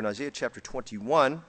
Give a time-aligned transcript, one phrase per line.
[0.00, 1.42] In Isaiah chapter 21.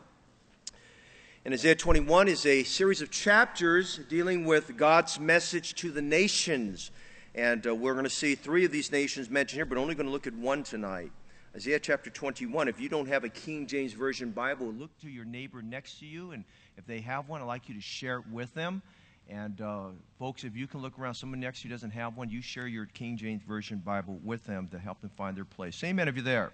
[1.45, 6.91] And Isaiah 21 is a series of chapters dealing with God's message to the nations.
[7.33, 10.07] And uh, we're going to see three of these nations mentioned here, but only going
[10.07, 11.13] to look at one tonight.
[11.55, 12.67] Isaiah chapter 21.
[12.67, 16.05] If you don't have a King James Version Bible, look to your neighbor next to
[16.05, 16.31] you.
[16.31, 16.43] And
[16.75, 18.81] if they have one, I'd like you to share it with them.
[19.29, 19.85] And uh,
[20.19, 22.67] folks, if you can look around, someone next to you doesn't have one, you share
[22.67, 25.81] your King James Version Bible with them to help them find their place.
[25.85, 26.51] Amen if you're there.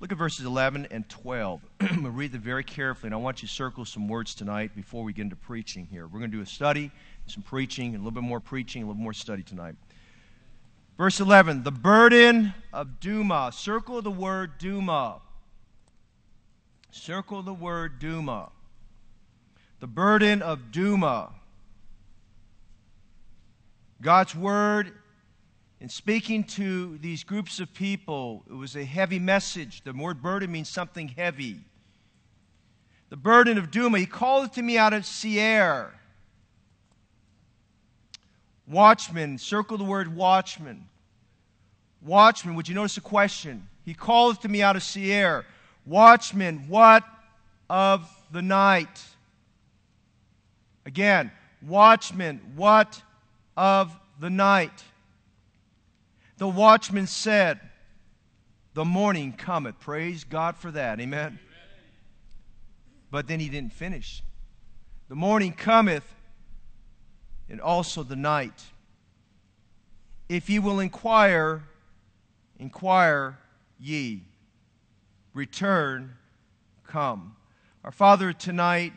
[0.00, 1.60] Look at verses 11 and 12.
[1.80, 4.34] I'm going to read them very carefully, and I want you to circle some words
[4.34, 6.06] tonight before we get into preaching here.
[6.06, 6.90] We're going to do a study,
[7.26, 9.74] some preaching, a little bit more preaching, a little more study tonight.
[10.96, 13.50] Verse 11, the burden of Duma.
[13.52, 15.20] Circle the word Duma.
[16.90, 18.48] Circle the word Duma.
[19.80, 21.28] The burden of Duma.
[24.00, 24.92] God's word
[25.80, 29.82] in speaking to these groups of people, it was a heavy message.
[29.82, 31.56] The word burden means something heavy.
[33.08, 35.92] The burden of Duma, he called it to me out of Seir.
[38.68, 40.86] Watchman, circle the word watchman.
[42.02, 43.66] Watchman, would you notice a question?
[43.84, 45.44] He called it to me out of Seir.
[45.86, 47.04] Watchman, what
[47.68, 49.02] of the night?
[50.84, 51.32] Again,
[51.62, 53.02] watchman, what
[53.56, 54.84] of the night.
[56.40, 57.60] The watchman said,
[58.72, 59.78] The morning cometh.
[59.78, 60.98] Praise God for that.
[60.98, 61.38] Amen.
[63.10, 64.22] But then he didn't finish.
[65.10, 66.14] The morning cometh,
[67.50, 68.58] and also the night.
[70.30, 71.62] If ye will inquire,
[72.58, 73.36] inquire
[73.78, 74.22] ye.
[75.34, 76.16] Return,
[76.86, 77.36] come.
[77.84, 78.94] Our Father, tonight,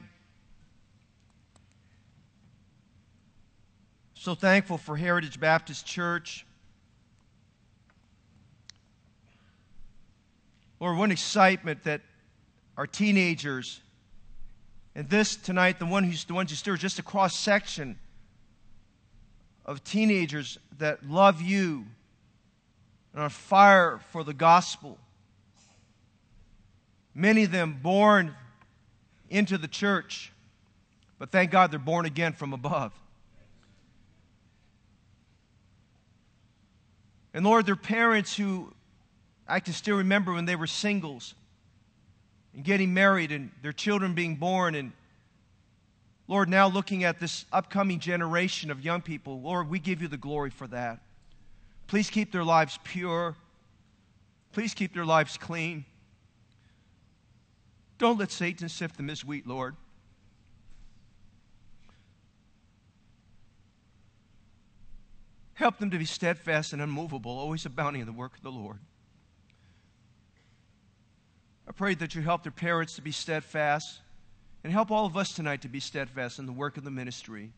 [4.13, 6.45] So thankful for Heritage Baptist Church.
[10.83, 12.01] Lord, what excitement that
[12.75, 13.79] our teenagers,
[14.95, 17.97] and this tonight, the one who's the ones who stir just a cross section
[19.65, 21.85] of teenagers that love you
[23.13, 24.97] and are fire for the gospel.
[27.15, 28.35] Many of them born
[29.29, 30.33] into the church,
[31.17, 32.91] but thank God they're born again from above.
[37.33, 38.73] And Lord, their parents who
[39.47, 41.35] I can still remember when they were singles
[42.53, 44.75] and getting married and their children being born.
[44.75, 44.93] And
[46.27, 50.17] Lord, now looking at this upcoming generation of young people, Lord, we give you the
[50.17, 50.99] glory for that.
[51.87, 53.35] Please keep their lives pure.
[54.53, 55.85] Please keep their lives clean.
[57.97, 59.75] Don't let Satan sift them as wheat, Lord.
[65.55, 68.79] Help them to be steadfast and unmovable, always abounding in the work of the Lord.
[71.67, 73.99] I pray that you help their parents to be steadfast
[74.63, 77.51] and help all of us tonight to be steadfast in the work of the ministry.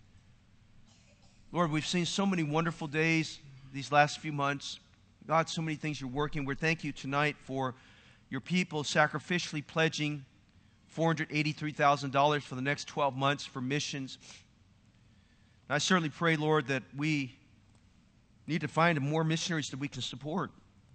[1.51, 3.39] Lord, we've seen so many wonderful days
[3.73, 4.79] these last few months.
[5.27, 6.45] God, so many things you're working.
[6.45, 7.73] We thank you tonight for
[8.29, 10.25] your people sacrificially pledging
[10.95, 14.17] $483,000 for the next 12 months for missions.
[15.67, 17.35] And I certainly pray, Lord, that we
[18.47, 20.51] need to find more missionaries that we can support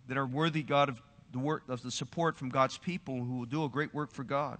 [0.09, 1.01] that are worthy, God, of
[1.33, 4.25] the work of the support from God's people who will do a great work for
[4.25, 4.59] God.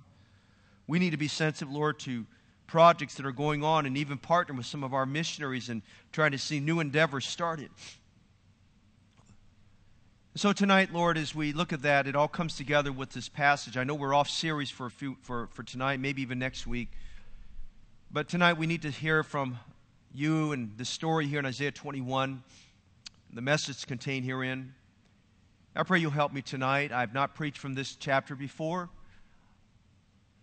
[0.87, 2.27] We need to be sensitive, Lord, to
[2.67, 5.83] projects that are going on and even partner with some of our missionaries and
[6.13, 7.71] trying to see new endeavors started.
[10.37, 13.77] So tonight, Lord, as we look at that, it all comes together with this passage.
[13.77, 16.89] I know we're off series for a few for, for tonight, maybe even next week.
[18.13, 19.59] But tonight we need to hear from
[20.15, 22.43] you and the story here in Isaiah 21
[23.33, 24.75] the message contained herein.
[25.77, 26.91] I pray you'll help me tonight.
[26.91, 28.89] I have not preached from this chapter before.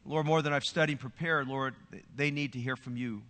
[0.05, 1.75] Lord, more than I've studied and prepared, Lord,
[2.15, 3.21] they need to hear from you.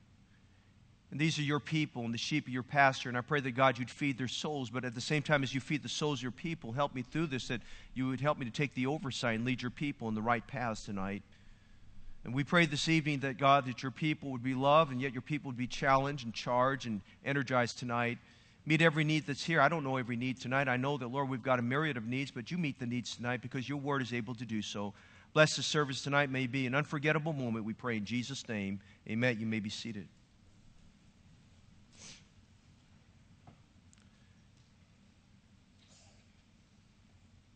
[1.10, 3.10] And these are your people and the sheep of your pasture.
[3.10, 4.70] And I pray that God, you'd feed their souls.
[4.70, 7.02] But at the same time, as you feed the souls of your people, help me
[7.02, 7.62] through this, that
[7.96, 10.46] you would help me to take the oversight and lead your people in the right
[10.46, 11.24] paths tonight.
[12.26, 15.14] And we pray this evening that, God, that your people would be loved and yet
[15.14, 18.20] your people would be challenged and charged and energized tonight
[18.68, 19.62] meet every need that's here.
[19.62, 20.68] I don't know every need tonight.
[20.68, 23.16] I know that, Lord, we've got a myriad of needs, but you meet the needs
[23.16, 24.94] tonight because your word is able to do so.
[25.34, 26.30] Bless the service tonight.
[26.30, 28.82] May be an unforgettable moment, we pray in Jesus' name.
[29.10, 29.40] Amen.
[29.40, 30.10] You may be seated.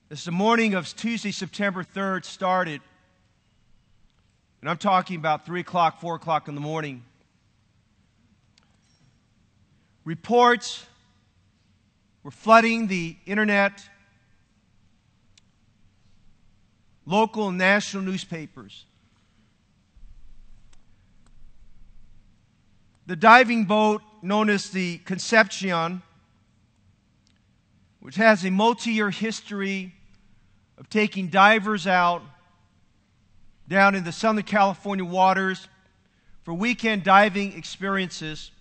[0.09, 2.81] As the morning of Tuesday, September 3rd started,
[4.61, 7.03] and I'm talking about 3 o'clock, 4 o'clock in the morning,
[10.05, 10.85] reports
[12.23, 13.81] were flooding the internet.
[17.05, 18.85] local and national newspapers.
[23.07, 26.01] The diving boat, known as the Concepcion,
[27.99, 29.93] which has a multi year history
[30.77, 32.23] of taking divers out
[33.67, 35.67] down in the Southern California waters
[36.43, 38.51] for weekend diving experiences.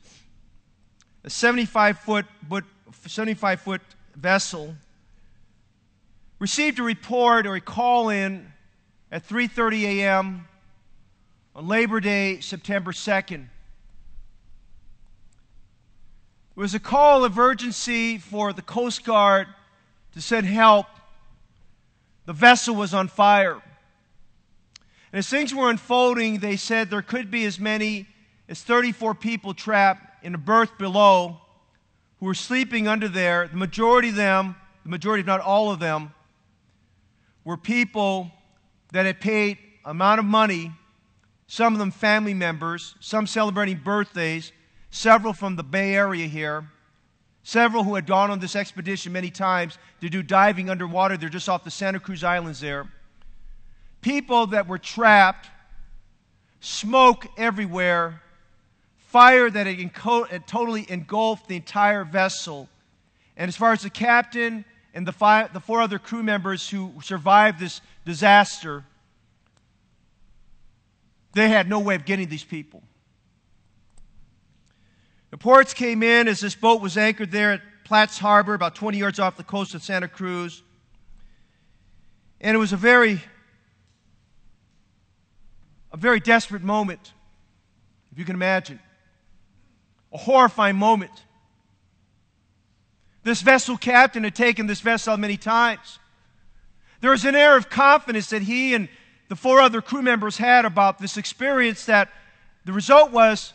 [1.23, 2.27] A 75 foot,
[2.93, 3.83] 75 foot
[4.17, 4.75] vessel
[6.39, 8.53] received a report or a call in
[9.13, 10.49] at 3:30 a.m.
[11.55, 13.45] on Labor Day, September 2nd.
[16.51, 19.49] It was a call of urgency for the Coast Guard
[20.13, 20.87] to send help.
[22.27, 23.63] The vessel was on fire.
[25.13, 28.07] And as things were unfolding, they said there could be as many
[28.49, 31.41] as 34 people trapped in a berth below
[32.21, 33.49] who were sleeping under there.
[33.49, 36.13] The majority of them, the majority, if not all of them,
[37.45, 38.31] were people
[38.93, 40.73] that had paid amount of money,
[41.47, 44.53] some of them family members, some celebrating birthdays,
[44.91, 46.69] several from the Bay Area here,
[47.43, 51.17] several who had gone on this expedition many times to do diving underwater.
[51.17, 52.89] They're just off the Santa Cruz Islands there
[54.01, 55.49] people that were trapped,
[56.61, 58.23] smoke everywhere,
[59.11, 62.69] fire that had, totally engulfed the entire vessel.
[63.37, 64.65] And as far as the captain
[64.95, 68.85] and the, five, the four other crew members who survived this disaster,
[71.33, 72.83] they had no way of getting these people.
[75.33, 79.19] Reports came in as this boat was anchored there at Platts Harbor, about 20 yards
[79.19, 80.63] off the coast of Santa Cruz.
[82.41, 83.21] And it was a very
[85.93, 87.13] a very desperate moment,
[88.13, 88.79] if you can imagine.
[90.13, 91.13] A horrifying moment.
[93.23, 95.99] This vessel captain had taken this vessel many times.
[97.01, 98.89] There was an air of confidence that he and
[99.29, 102.11] the four other crew members had about this experience that
[102.65, 103.53] the result was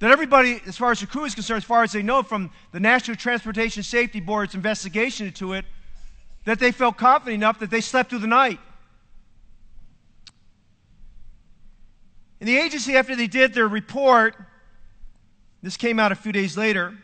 [0.00, 2.50] that everybody, as far as the crew is concerned, as far as they know from
[2.72, 5.64] the National Transportation Safety Board's investigation into it,
[6.44, 8.58] that they felt confident enough that they slept through the night.
[12.40, 14.34] And the agency, after they did their report,
[15.62, 16.94] this came out a few days later,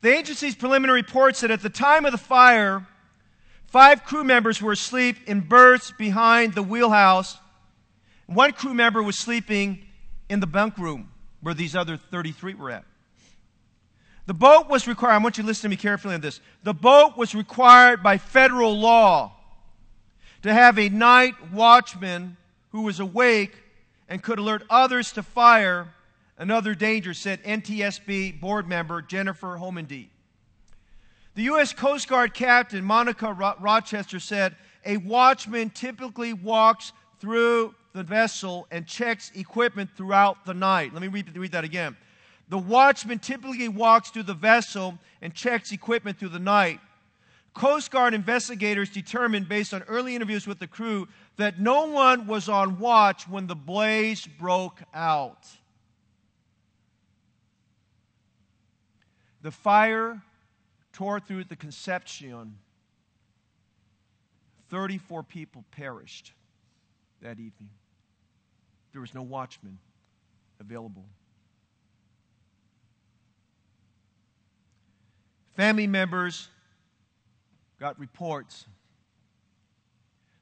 [0.00, 2.86] the agency's preliminary report said at the time of the fire,
[3.66, 7.36] five crew members were asleep in berths behind the wheelhouse.
[8.26, 9.84] One crew member was sleeping
[10.28, 11.10] in the bunk room
[11.42, 12.84] where these other 33 were at.
[14.26, 16.40] The boat was required, I want you to listen to me carefully on this.
[16.62, 19.32] The boat was required by federal law
[20.42, 22.36] to have a night watchman
[22.70, 23.56] who was awake
[24.08, 25.92] and could alert others to fire
[26.40, 30.08] and danger, said NTSB board member Jennifer Homendy.
[31.34, 31.72] The U.S.
[31.72, 39.30] Coast Guard captain, Monica Rochester, said a watchman typically walks through the vessel and checks
[39.34, 40.94] equipment throughout the night.
[40.94, 41.96] Let me read, read that again.
[42.48, 46.80] The watchman typically walks through the vessel and checks equipment through the night.
[47.52, 51.06] Coast Guard investigators determined, based on early interviews with the crew,
[51.36, 55.46] that no one was on watch when the blaze broke out.
[59.42, 60.22] The fire
[60.92, 62.58] tore through the Concepcion.
[64.68, 66.32] 34 people perished
[67.22, 67.70] that evening.
[68.92, 69.78] There was no watchman
[70.60, 71.04] available.
[75.54, 76.48] Family members
[77.78, 78.66] got reports.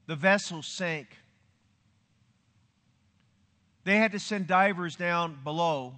[0.05, 1.07] The vessel sank.
[3.83, 5.95] They had to send divers down below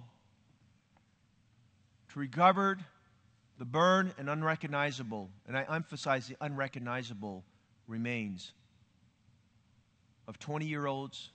[2.12, 2.78] to recover
[3.58, 7.44] the burned and unrecognizable, and I emphasize the unrecognizable
[7.86, 8.52] remains
[10.26, 11.30] of 20 year olds,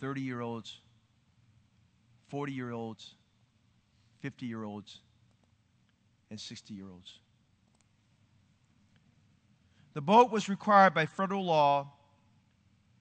[0.00, 0.78] 30 year olds,
[2.28, 3.14] 40 year olds,
[4.20, 4.98] 50 year olds,
[6.30, 7.18] and 60 year olds.
[9.94, 11.92] The boat was required by federal law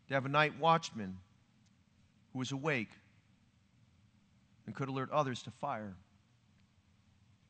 [0.08, 1.18] to have a night watchman
[2.34, 2.89] who was awake
[4.65, 5.96] and could alert others to fire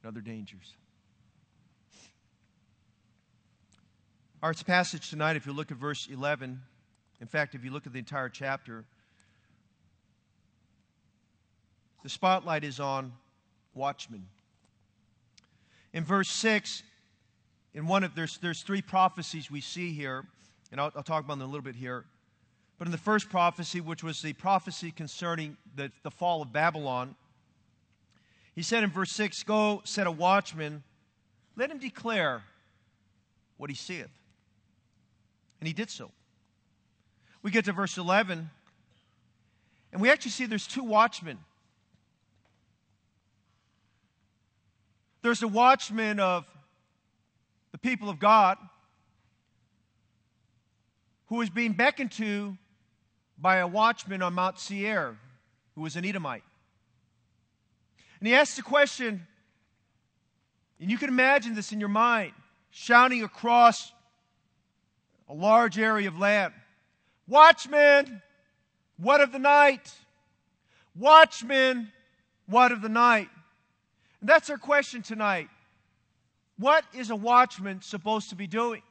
[0.01, 0.75] and other dangers.
[4.41, 6.61] Our passage tonight, if you look at verse 11,
[7.19, 8.85] in fact, if you look at the entire chapter,
[12.03, 13.11] the spotlight is on
[13.73, 14.25] watchmen.
[15.91, 16.83] In verse 6,
[17.73, 20.25] in one of there's there's three prophecies we see here,
[20.71, 22.05] and I'll, I'll talk about them a little bit here.
[22.77, 27.15] But in the first prophecy, which was the prophecy concerning the, the fall of Babylon,
[28.59, 30.83] he said in verse 6 Go set a watchman,
[31.55, 32.43] let him declare
[33.55, 34.09] what he seeth.
[35.61, 36.11] And he did so.
[37.41, 38.49] We get to verse 11,
[39.93, 41.37] and we actually see there's two watchmen.
[45.21, 46.45] There's a watchman of
[47.71, 48.57] the people of God
[51.27, 52.57] who is being beckoned to
[53.37, 55.15] by a watchman on Mount Seir
[55.75, 56.43] who was an Edomite.
[58.19, 59.25] And he asks the question,
[60.79, 62.33] and you can imagine this in your mind,
[62.69, 63.91] shouting across
[65.27, 66.53] a large area of land
[67.29, 68.23] Watchman,
[68.97, 69.93] what of the night?
[70.95, 71.91] Watchman,
[72.47, 73.29] what of the night?
[74.19, 75.47] And that's our question tonight.
[76.57, 78.81] What is a watchman supposed to be doing?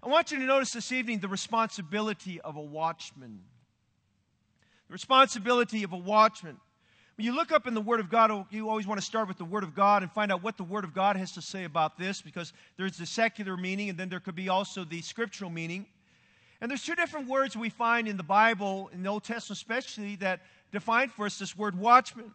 [0.00, 3.40] I want you to notice this evening the responsibility of a watchman.
[4.86, 6.58] The responsibility of a watchman.
[7.16, 9.28] When you look up in the Word of God, oh, you always want to start
[9.28, 11.42] with the Word of God and find out what the Word of God has to
[11.42, 15.02] say about this because there's the secular meaning and then there could be also the
[15.02, 15.84] scriptural meaning.
[16.62, 20.16] And there's two different words we find in the Bible, in the Old Testament especially,
[20.16, 20.40] that
[20.70, 22.32] define for us this word watchman.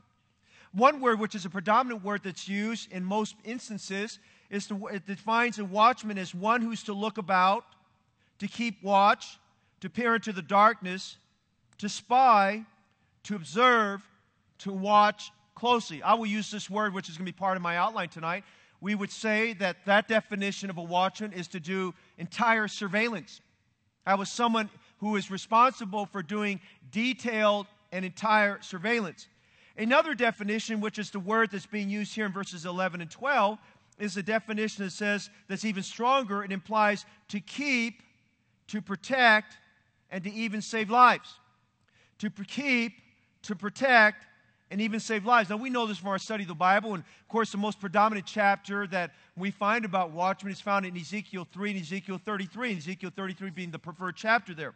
[0.73, 4.19] One word, which is a predominant word that's used in most instances,
[4.51, 7.65] is to, it defines a watchman as one who's to look about,
[8.39, 9.39] to keep watch,
[9.81, 11.17] to peer into the darkness,
[11.79, 12.63] to spy,
[13.23, 14.07] to observe,
[14.59, 16.03] to watch closely.
[16.03, 18.43] I will use this word, which is going to be part of my outline tonight.
[18.79, 23.41] We would say that that definition of a watchman is to do entire surveillance
[24.07, 26.61] I was someone who is responsible for doing
[26.91, 29.27] detailed and entire surveillance.
[29.77, 33.59] Another definition, which is the word that's being used here in verses 11 and 12,
[33.99, 36.41] is a definition that says that's even stronger.
[36.41, 38.01] It implies to keep,
[38.67, 39.57] to protect,
[40.09, 41.37] and to even save lives.
[42.19, 42.93] To keep,
[43.43, 44.25] to protect,
[44.69, 45.49] and even save lives.
[45.49, 47.79] Now, we know this from our study of the Bible, and of course, the most
[47.79, 52.71] predominant chapter that we find about watchmen is found in Ezekiel 3 and Ezekiel 33,
[52.71, 54.73] and Ezekiel 33 being the preferred chapter there.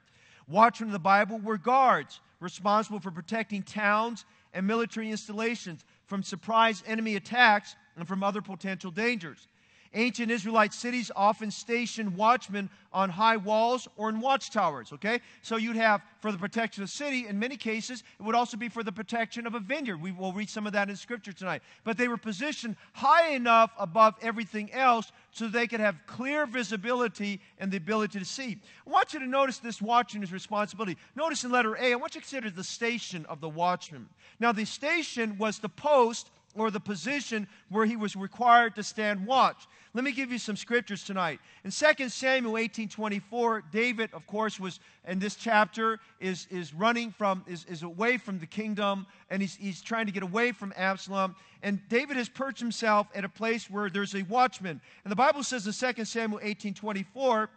[0.48, 6.84] Watchmen in the Bible were guards responsible for protecting towns and military installations from surprise
[6.88, 9.48] enemy attacks and from other potential dangers.
[9.94, 15.20] Ancient Israelite cities often stationed watchmen on high walls or in watchtowers, okay?
[15.42, 17.28] So you'd have for the protection of the city.
[17.28, 20.02] In many cases, it would also be for the protection of a vineyard.
[20.02, 21.62] We will read some of that in Scripture tonight.
[21.84, 27.42] But they were positioned high enough above everything else so they could have clear visibility
[27.60, 28.58] and the ability to see.
[28.88, 30.98] I want you to notice this watchman's responsibility.
[31.16, 34.08] Notice in letter A, I want you to consider the station of the watchman.
[34.40, 39.26] Now, the station was the post or the position where he was required to stand
[39.26, 39.68] watch.
[39.94, 41.40] Let me give you some scriptures tonight.
[41.66, 47.44] In 2 Samuel 18:24, David, of course, was in this chapter is, is running from,
[47.48, 51.36] is, is away from the kingdom, and he's, he's trying to get away from Absalom.
[51.62, 54.80] And David has perched himself at a place where there's a watchman.
[55.04, 57.50] And the Bible says in 2 Samuel 18:24,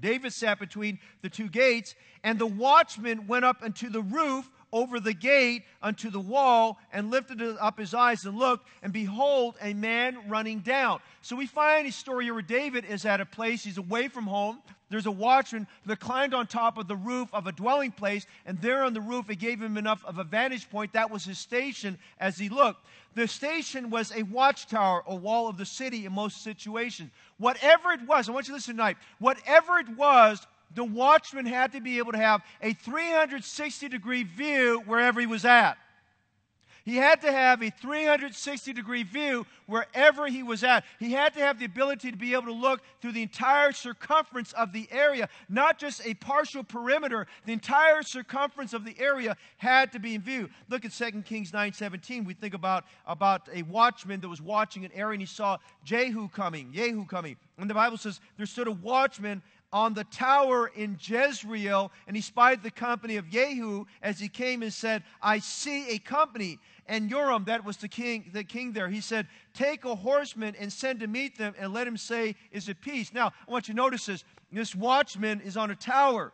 [0.00, 4.98] David sat between the two gates, and the watchman went up into the roof over
[4.98, 9.74] the gate unto the wall and lifted up his eyes and looked, and behold, a
[9.74, 11.00] man running down.
[11.20, 14.58] So we find a story where David is at a place, he's away from home.
[14.88, 18.60] There's a watchman that climbed on top of the roof of a dwelling place, and
[18.60, 20.92] there on the roof, it gave him enough of a vantage point.
[20.92, 22.84] That was his station as he looked.
[23.14, 27.10] The station was a watchtower, a wall of the city in most situations.
[27.38, 28.98] Whatever it was, I want you to listen tonight.
[29.18, 34.82] Whatever it was, the watchman had to be able to have a 360 degree view
[34.86, 35.76] wherever he was at.
[36.84, 40.84] He had to have a 360 degree view wherever he was at.
[40.98, 44.52] He had to have the ability to be able to look through the entire circumference
[44.52, 47.26] of the area, not just a partial perimeter.
[47.46, 50.50] The entire circumference of the area had to be in view.
[50.68, 52.24] Look at 2 Kings 9 17.
[52.24, 56.28] We think about, about a watchman that was watching an area and he saw Jehu
[56.28, 57.36] coming, Jehu coming.
[57.58, 62.22] And the Bible says there stood a watchman on the tower in Jezreel, and he
[62.22, 66.58] spied the company of Jehu as he came and said, I see a company.
[66.86, 70.72] And Joram, that was the king, the king there, he said, Take a horseman and
[70.72, 73.12] send to meet them and let him say, Is it peace?
[73.14, 74.24] Now, I want you to notice this.
[74.52, 76.32] This watchman is on a tower.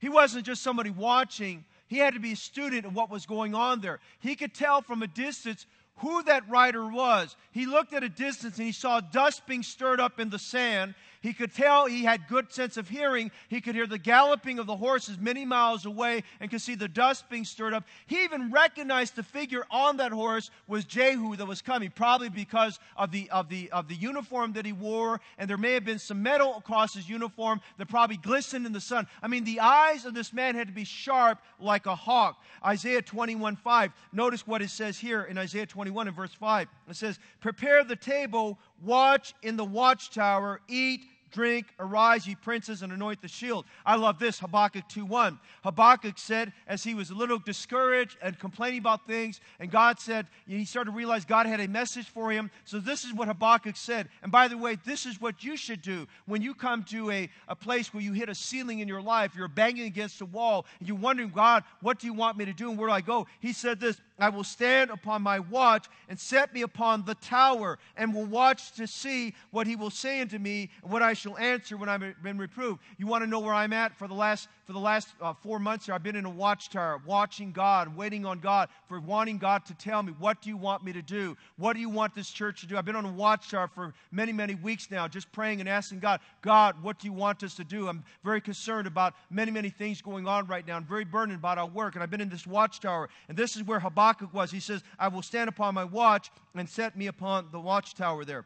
[0.00, 3.54] He wasn't just somebody watching, he had to be a student of what was going
[3.54, 4.00] on there.
[4.18, 5.66] He could tell from a distance
[5.98, 7.36] who that rider was.
[7.52, 10.94] He looked at a distance and he saw dust being stirred up in the sand.
[11.24, 13.30] He could tell he had good sense of hearing.
[13.48, 16.86] He could hear the galloping of the horses many miles away and could see the
[16.86, 17.84] dust being stirred up.
[18.06, 22.78] He even recognized the figure on that horse was Jehu that was coming, probably because
[22.94, 25.98] of the, of the, of the uniform that he wore, and there may have been
[25.98, 29.06] some metal across his uniform that probably glistened in the sun.
[29.22, 32.38] I mean, the eyes of this man had to be sharp like a hawk.
[32.62, 33.92] Isaiah 21 5.
[34.12, 36.68] Notice what it says here in Isaiah 21 and verse 5.
[36.90, 42.92] It says, Prepare the table, watch in the watchtower, eat drink, arise, ye princes, and
[42.92, 43.66] anoint the shield.
[43.84, 45.38] I love this, Habakkuk 2.1.
[45.64, 50.26] Habakkuk said, as he was a little discouraged and complaining about things, and God said,
[50.46, 52.50] he started to realize God had a message for him.
[52.64, 54.08] So this is what Habakkuk said.
[54.22, 57.28] And by the way, this is what you should do when you come to a,
[57.48, 60.66] a place where you hit a ceiling in your life, you're banging against a wall,
[60.78, 63.00] and you're wondering, God, what do you want me to do and where do I
[63.00, 63.26] go?
[63.40, 67.78] He said this, I will stand upon my watch and set me upon the tower
[67.96, 71.36] and will watch to see what he will say unto me and what I shall
[71.36, 72.80] answer when I've been reproved.
[72.96, 75.58] You want to know where I'm at for the last for the last uh, four
[75.58, 75.94] months here?
[75.94, 80.02] I've been in a watchtower, watching God, waiting on God for wanting God to tell
[80.02, 81.36] me what do you want me to do?
[81.56, 82.76] What do you want this church to do?
[82.76, 86.20] I've been on a watchtower for many many weeks now, just praying and asking God,
[86.42, 87.88] God, what do you want us to do?
[87.88, 90.76] I'm very concerned about many many things going on right now.
[90.76, 93.62] I'm very burdened about our work, and I've been in this watchtower, and this is
[93.62, 94.50] where Habakkuk was.
[94.50, 98.44] He says, I will stand upon my watch and set me upon the watchtower there.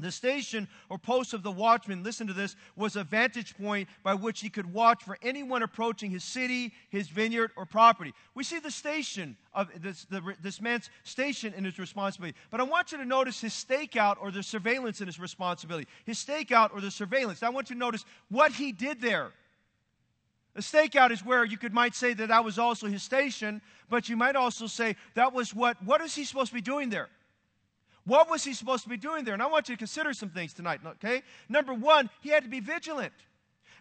[0.00, 4.14] The station or post of the watchman, listen to this, was a vantage point by
[4.14, 8.12] which he could watch for anyone approaching his city, his vineyard, or property.
[8.34, 12.36] We see the station of this, the, this man's station in his responsibility.
[12.50, 15.86] But I want you to notice his stakeout or the surveillance in his responsibility.
[16.04, 17.44] His stakeout or the surveillance.
[17.44, 19.30] I want you to notice what he did there.
[20.56, 24.08] A stakeout is where you could might say that that was also his station, but
[24.08, 27.08] you might also say that was what what is he supposed to be doing there?
[28.06, 29.34] What was he supposed to be doing there?
[29.34, 31.22] And I want you to consider some things tonight, okay?
[31.48, 33.14] Number one, he had to be vigilant.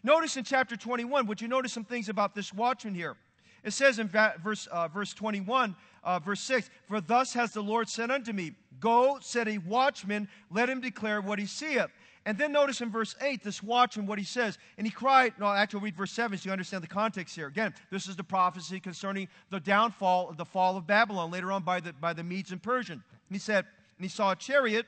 [0.03, 3.15] Notice in chapter 21, would you notice some things about this watchman here?
[3.63, 7.87] It says in verse, uh, verse 21, uh, verse 6, For thus has the Lord
[7.87, 11.87] said unto me, Go, said a watchman, let him declare what he seeth.
[12.25, 14.57] And then notice in verse 8, this watchman, what he says.
[14.77, 17.47] And he cried, no, actually, read verse 7 so you understand the context here.
[17.47, 21.63] Again, this is the prophecy concerning the downfall, of the fall of Babylon later on
[21.63, 23.01] by the, by the Medes and Persians.
[23.29, 23.65] He said,
[24.03, 24.85] and he saw a chariot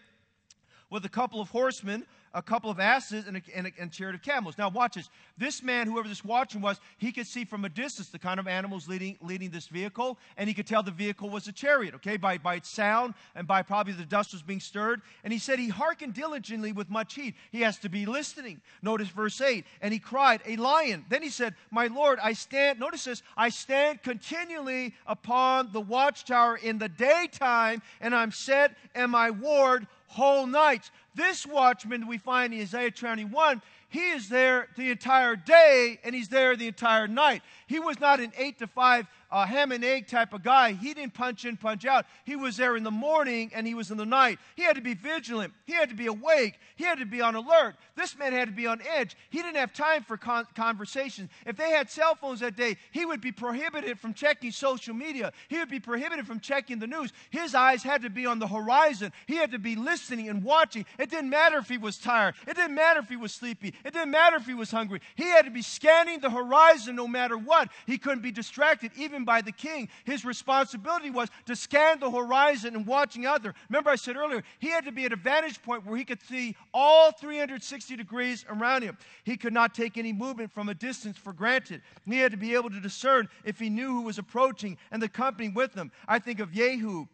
[0.89, 2.05] with a couple of horsemen
[2.35, 4.57] a couple of asses and a, and a, and a chariot of camels.
[4.57, 5.09] Now, watch this.
[5.37, 8.47] This man, whoever this watchman was, he could see from a distance the kind of
[8.47, 12.17] animals leading, leading this vehicle, and he could tell the vehicle was a chariot, okay,
[12.17, 15.01] by, by its sound and by probably the dust was being stirred.
[15.23, 17.35] And he said he hearkened diligently with much heed.
[17.51, 18.61] He has to be listening.
[18.81, 19.65] Notice verse 8.
[19.81, 21.05] And he cried, A lion.
[21.09, 26.57] Then he said, My Lord, I stand, notice this, I stand continually upon the watchtower
[26.57, 30.91] in the daytime, and I'm set and my ward whole nights.
[31.15, 36.27] This watchman we find in Isaiah 21, he is there the entire day and he's
[36.27, 37.41] there the entire night.
[37.67, 40.73] He was not an eight to five uh, ham and egg type of guy.
[40.73, 42.05] He didn't punch in, punch out.
[42.23, 44.39] He was there in the morning and he was in the night.
[44.55, 45.53] He had to be vigilant.
[45.65, 46.59] He had to be awake.
[46.75, 47.75] He had to be on alert.
[47.95, 49.17] This man had to be on edge.
[49.29, 51.29] He didn't have time for con- conversation.
[51.45, 55.33] If they had cell phones that day, he would be prohibited from checking social media.
[55.47, 57.11] He would be prohibited from checking the news.
[57.29, 59.11] His eyes had to be on the horizon.
[59.27, 60.85] He had to be listening and watching.
[60.99, 62.35] It didn't matter if he was tired.
[62.47, 63.73] It didn't matter if he was sleepy.
[63.83, 65.01] It didn't matter if he was hungry.
[65.15, 67.54] He had to be scanning the horizon no matter what.
[67.85, 69.89] He couldn't be distracted, even by the king.
[70.03, 73.53] His responsibility was to scan the horizon and watching out there.
[73.69, 76.21] Remember, I said earlier, he had to be at a vantage point where he could
[76.21, 78.97] see all 360 degrees around him.
[79.23, 81.81] He could not take any movement from a distance for granted.
[82.05, 85.09] He had to be able to discern if he knew who was approaching and the
[85.09, 85.91] company with him.
[86.07, 87.07] I think of Jehu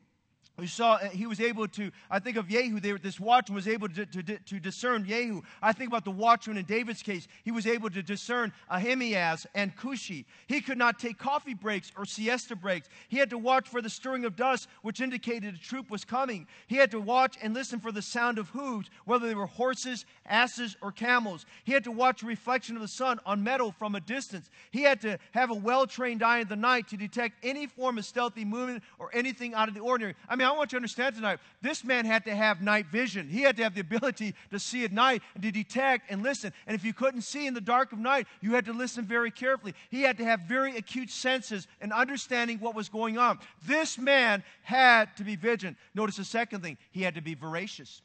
[0.62, 3.68] we saw uh, he was able to, I think of Jehu, they, this watchman was
[3.68, 5.42] able to, to, to, discern Jehu.
[5.60, 7.28] I think about the watchman in David's case.
[7.44, 10.24] He was able to discern Ahimaaz and Cushi.
[10.46, 12.90] He could not take coffee breaks or siesta breaks.
[13.08, 16.46] He had to watch for the stirring of dust, which indicated a troop was coming.
[16.68, 20.06] He had to watch and listen for the sound of hooves, whether they were horses,
[20.28, 21.48] asses, or camels.
[21.64, 24.52] He had to watch reflection of the sun on metal from a distance.
[24.70, 27.98] He had to have a well trained eye in the night to detect any form
[27.98, 30.14] of stealthy movement or anything out of the ordinary.
[30.30, 33.30] I mean, I want you to understand tonight, this man had to have night vision.
[33.30, 36.52] He had to have the ability to see at night and to detect and listen.
[36.68, 39.32] And if you couldn't see in the dark of night, you had to listen very
[39.32, 39.74] carefully.
[39.90, 43.40] He had to have very acute senses and understanding what was going on.
[43.66, 45.78] This man had to be vigilant.
[45.96, 48.02] Notice the second thing, he had to be voracious.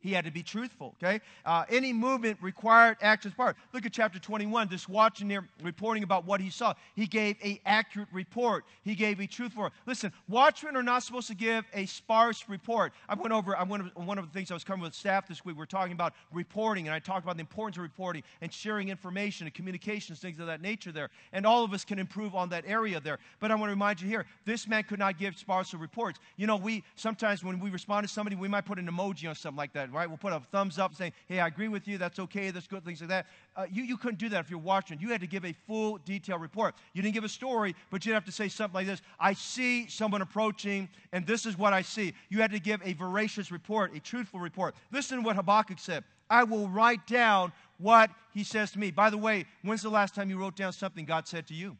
[0.00, 1.20] He had to be truthful, okay?
[1.44, 3.56] Uh, any movement required actions part.
[3.72, 6.74] Look at chapter 21, this watching there reporting about what he saw.
[6.96, 8.64] He gave a accurate report.
[8.82, 9.78] He gave a truthful report.
[9.86, 12.92] Listen, watchmen are not supposed to give a sparse report.
[13.08, 15.44] I went over, I went, one of the things I was covering with staff this
[15.44, 18.52] week, we are talking about reporting, and I talked about the importance of reporting and
[18.52, 21.10] sharing information and communications, things of that nature there.
[21.32, 23.18] And all of us can improve on that area there.
[23.38, 26.18] But I want to remind you here, this man could not give sparse reports.
[26.36, 29.34] You know, we, sometimes when we respond to somebody, we might put an emoji on
[29.34, 30.08] something like that right?
[30.08, 32.84] We'll put a thumbs up saying, hey, I agree with you, that's okay, that's good,
[32.84, 33.26] things like that.
[33.56, 34.98] Uh, you, you couldn't do that if you're watching.
[35.00, 36.74] You had to give a full, detailed report.
[36.92, 39.88] You didn't give a story, but you'd have to say something like this I see
[39.88, 42.14] someone approaching, and this is what I see.
[42.28, 44.74] You had to give a veracious report, a truthful report.
[44.92, 48.90] Listen to what Habakkuk said I will write down what he says to me.
[48.90, 51.76] By the way, when's the last time you wrote down something God said to you?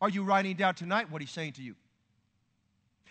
[0.00, 1.74] Are you writing down tonight what he's saying to you?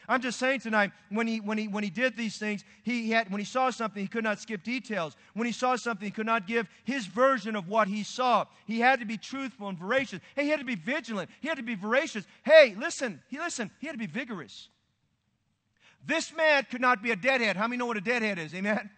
[0.10, 3.30] I'm just saying tonight, when he, when he, when he did these things, he had,
[3.30, 5.18] when he saw something, he could not skip details.
[5.34, 8.46] When he saw something, he could not give his version of what he saw.
[8.66, 10.22] He had to be truthful and veracious.
[10.34, 11.30] Hey, he had to be vigilant.
[11.42, 12.26] He had to be veracious.
[12.44, 14.70] Hey, listen, he listen, he had to be vigorous.
[16.06, 17.58] This man could not be a deadhead.
[17.58, 18.54] How many know what a deadhead is?
[18.54, 18.90] Amen.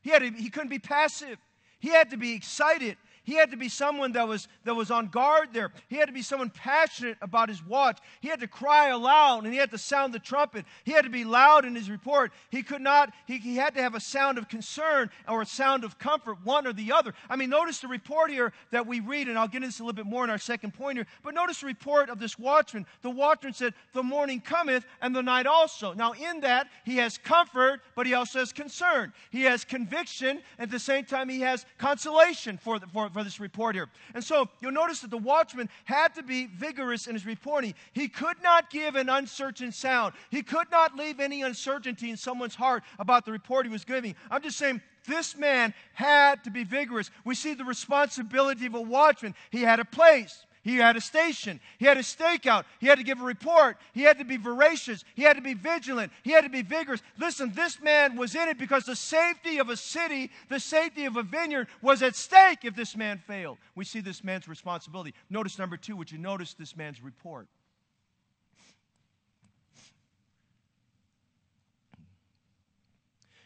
[0.00, 1.38] He, had to, he couldn't be passive.
[1.78, 2.96] He had to be excited.
[3.26, 5.72] He had to be someone that was, that was on guard there.
[5.88, 7.98] He had to be someone passionate about his watch.
[8.20, 10.64] He had to cry aloud and he had to sound the trumpet.
[10.84, 12.30] He had to be loud in his report.
[12.50, 15.82] He could not, he, he had to have a sound of concern or a sound
[15.82, 17.14] of comfort, one or the other.
[17.28, 19.82] I mean, notice the report here that we read, and I'll get into this a
[19.82, 22.86] little bit more in our second point here, but notice the report of this watchman.
[23.02, 25.92] The watchman said, The morning cometh and the night also.
[25.94, 29.12] Now, in that, he has comfort, but he also has concern.
[29.30, 33.24] He has conviction, and at the same time, he has consolation for, the, for, for
[33.24, 33.88] this report here.
[34.14, 37.72] And so you'll notice that the watchman had to be vigorous in his reporting.
[37.94, 42.54] He could not give an uncertain sound, he could not leave any uncertainty in someone's
[42.54, 44.14] heart about the report he was giving.
[44.30, 47.10] I'm just saying, this man had to be vigorous.
[47.24, 49.34] We see the responsibility of a watchman.
[49.50, 50.44] He had a place.
[50.66, 51.60] He had a station.
[51.78, 52.64] He had a stakeout.
[52.80, 53.76] He had to give a report.
[53.92, 55.04] He had to be voracious.
[55.14, 56.10] He had to be vigilant.
[56.24, 57.00] He had to be vigorous.
[57.18, 61.16] Listen, this man was in it because the safety of a city, the safety of
[61.16, 63.58] a vineyard was at stake if this man failed.
[63.76, 65.14] We see this man's responsibility.
[65.30, 67.46] Notice number two, would you notice this man's report?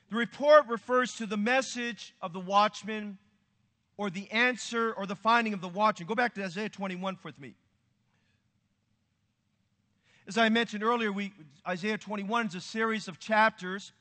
[0.08, 3.18] The report refers to the message of the watchman
[4.00, 6.06] or the answer or the finding of the watching.
[6.06, 7.52] Go back to Isaiah 21 with me.
[10.26, 11.34] As I mentioned earlier, we,
[11.68, 13.92] Isaiah 21 is a series of chapters.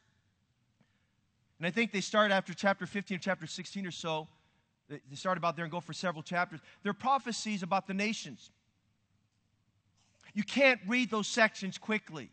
[1.57, 4.29] And I think they start after chapter 15 or chapter 16 or so.
[4.87, 6.61] They start about there and go for several chapters.
[6.81, 8.51] They're prophecies about the nations.
[10.33, 12.29] You can't read those sections quickly.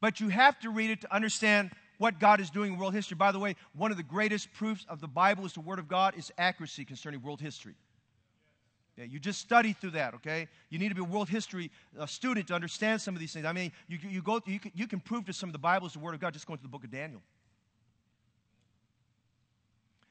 [0.00, 3.16] But you have to read it to understand what God is doing in world history.
[3.16, 5.88] By the way, one of the greatest proofs of the Bible is the Word of
[5.88, 7.74] God is accuracy concerning world history.
[8.96, 10.46] Yeah, you just study through that, okay?
[10.70, 13.44] You need to be a world history uh, student to understand some of these things.
[13.44, 15.86] I mean, you, you, go, you, can, you can prove to some of the Bible
[15.86, 17.20] is the Word of God just going to the book of Daniel.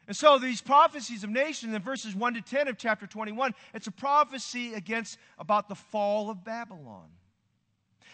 [0.05, 3.87] And so these prophecies of nations in verses 1 to 10 of chapter 21, it's
[3.87, 7.07] a prophecy against about the fall of Babylon.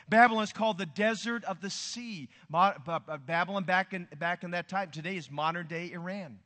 [0.09, 2.29] Babylon is called the desert of the sea.
[2.53, 6.39] Uh, uh, Babylon back in, back in that time today is modern day Iran.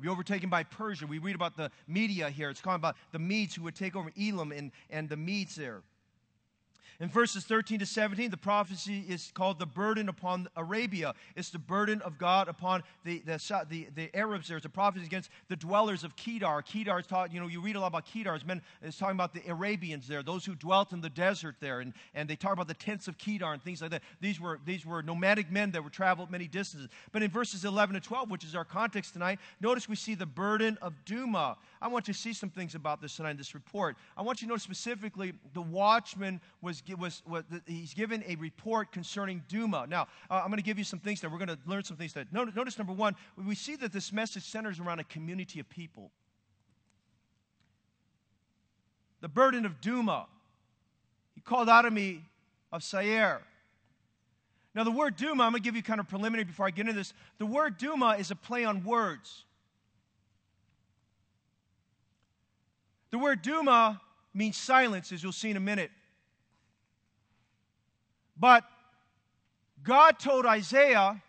[0.00, 1.06] Be overtaken by Persia.
[1.06, 2.50] We read about the Media here.
[2.50, 5.82] It's talking about the Medes who would take over Elam and, and the Medes there.
[7.00, 11.14] In verses 13 to 17, the prophecy is called the burden upon Arabia.
[11.34, 14.46] It's the burden of God upon the, the, the, the Arabs.
[14.48, 16.62] There's a prophecy against the dwellers of Kedar.
[16.62, 18.36] Kedar is taught, you know, you read a lot about Kedar.
[18.36, 18.44] It's,
[18.80, 21.80] it's talking about the Arabians there, those who dwelt in the desert there.
[21.80, 24.02] And, and they talk about the tents of Kedar and things like that.
[24.20, 26.88] These were, these were nomadic men that were traveled many distances.
[27.10, 30.26] But in verses 11 to 12, which is our context tonight, notice we see the
[30.26, 31.56] burden of Duma.
[31.82, 33.96] I want you to see some things about this tonight in this report.
[34.16, 38.92] I want you to notice specifically the watchman was was, was he's given a report
[38.92, 39.86] concerning Duma.
[39.88, 41.96] Now, uh, I'm going to give you some things that we're going to learn some
[41.96, 42.32] things that.
[42.32, 46.10] Notice, notice number one, we see that this message centers around a community of people.
[49.20, 50.26] The burden of Duma.
[51.34, 52.22] He called out of me
[52.70, 53.40] of Seir.
[54.74, 56.82] Now, the word Duma, I'm going to give you kind of preliminary before I get
[56.82, 57.14] into this.
[57.38, 59.44] The word Duma is a play on words.
[63.12, 64.00] The word Duma
[64.34, 65.92] means silence, as you'll see in a minute.
[68.36, 68.64] But
[69.82, 71.22] God told Isaiah,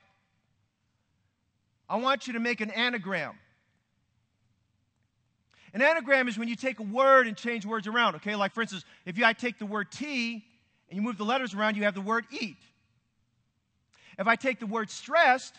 [1.88, 3.36] I want you to make an anagram.
[5.74, 8.36] An anagram is when you take a word and change words around, okay?
[8.36, 10.46] Like, for instance, if I take the word tea
[10.90, 12.58] and you move the letters around, you have the word eat.
[14.18, 15.54] If I take the word stressed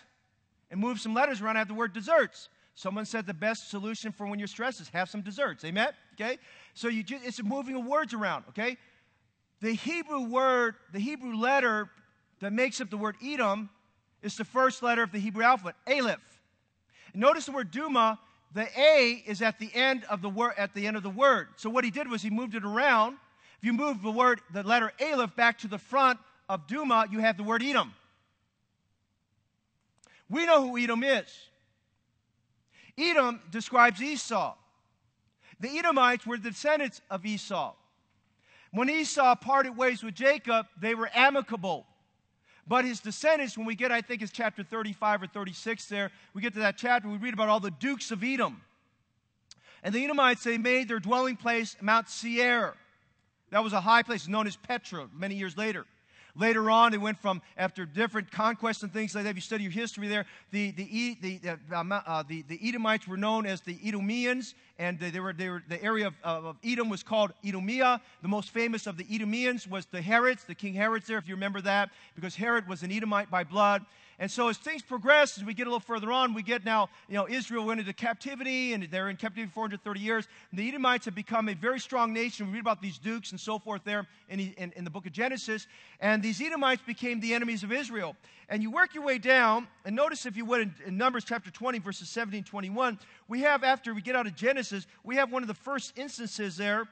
[0.70, 2.48] and move some letters around, I have the word desserts.
[2.74, 5.64] Someone said the best solution for when you're stressed is have some desserts.
[5.64, 5.88] Amen?
[6.14, 6.38] Okay?
[6.74, 8.78] So you just, it's moving of words around, okay?
[9.60, 11.90] The Hebrew word, the Hebrew letter
[12.40, 13.70] that makes up the word Edom
[14.22, 16.20] is the first letter of the Hebrew alphabet, Aleph.
[17.14, 18.18] Notice the word Duma,
[18.52, 21.48] the A is at the end of the word at the end of the word.
[21.56, 23.16] So what he did was he moved it around.
[23.58, 27.20] If you move the word, the letter Aleph back to the front of Duma, you
[27.20, 27.94] have the word Edom.
[30.28, 31.26] We know who Edom is.
[32.98, 34.54] Edom describes Esau.
[35.60, 37.74] The Edomites were the descendants of Esau.
[38.72, 41.86] When Esau parted ways with Jacob, they were amicable.
[42.66, 46.42] But his descendants, when we get, I think it's chapter 35 or 36 there, we
[46.42, 48.60] get to that chapter, we read about all the dukes of Edom.
[49.82, 52.74] And the Edomites, they made their dwelling place Mount Seir.
[53.50, 55.86] That was a high place known as Petra many years later.
[56.36, 59.62] Later on, they went from, after different conquests and things like that, if you study
[59.62, 64.54] your history there, the, the, the, uh, the, the Edomites were known as the Edomians,
[64.78, 68.00] and they were, they were, the area of, of Edom was called Edomia.
[68.20, 71.34] The most famous of the Edomians was the Herods, the King Herods there, if you
[71.34, 73.84] remember that, because Herod was an Edomite by blood.
[74.18, 76.88] And so as things progress, as we get a little further on, we get now,
[77.06, 80.26] you know, Israel went into captivity, and they're in captivity for 430 years.
[80.50, 82.46] And the Edomites have become a very strong nation.
[82.46, 85.12] We read about these dukes and so forth there in, in, in the book of
[85.12, 85.66] Genesis.
[86.00, 88.16] And these Edomites became the enemies of Israel.
[88.48, 91.50] And you work your way down, and notice if you would, in, in Numbers chapter
[91.50, 92.98] 20, verses 17 21,
[93.28, 96.56] we have, after we get out of Genesis, we have one of the first instances
[96.56, 96.88] there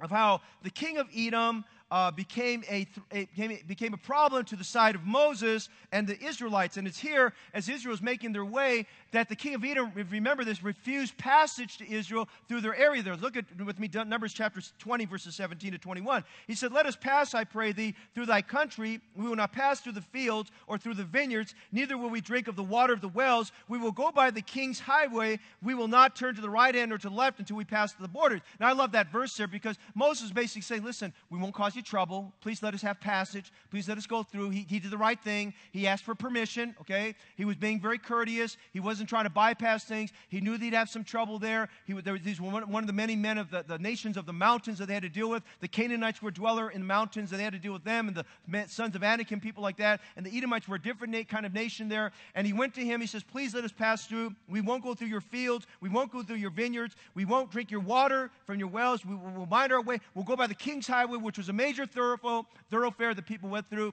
[0.00, 3.28] of how the king of Edom uh, became, a, a,
[3.66, 6.76] became a problem to the side of Moses and the Israelites.
[6.76, 10.44] And it's here, as Israel is making their way, that the king of Edom, remember
[10.44, 13.16] this, refused passage to Israel through their area there.
[13.16, 16.24] Look at with me, Numbers chapter 20, verses 17 to 21.
[16.46, 19.00] He said, Let us pass, I pray thee, through thy country.
[19.14, 22.48] We will not pass through the fields or through the vineyards, neither will we drink
[22.48, 23.52] of the water of the wells.
[23.68, 25.38] We will go by the king's highway.
[25.62, 27.92] We will not turn to the right hand or to the left until we pass
[27.92, 28.40] to the borders.
[28.60, 31.82] Now, I love that verse there because Moses basically saying, Listen, we won't cause you
[31.82, 32.32] trouble.
[32.40, 33.52] Please let us have passage.
[33.70, 34.50] Please let us go through.
[34.50, 35.54] He, he did the right thing.
[35.72, 37.14] He asked for permission, okay?
[37.36, 38.56] He was being very courteous.
[38.72, 40.10] He wasn't trying to bypass things.
[40.30, 41.68] He knew that he'd have some trouble there.
[41.84, 44.32] He, there he's one, one of the many men of the, the nations of the
[44.32, 45.42] mountains that they had to deal with.
[45.60, 48.16] The Canaanites were dweller in the mountains, and they had to deal with them, and
[48.16, 48.24] the
[48.68, 50.00] sons of Anakim, people like that.
[50.16, 52.10] And the Edomites were a different kind of nation there.
[52.34, 53.02] And he went to him.
[53.02, 54.34] He says, Please let us pass through.
[54.48, 55.66] We won't go through your fields.
[55.82, 56.96] We won't go through your vineyards.
[57.14, 59.04] We won't drink your water from your wells.
[59.04, 60.00] We will mind our way.
[60.14, 63.92] We'll go by the king's highway, which was a major thoroughfare that people went through.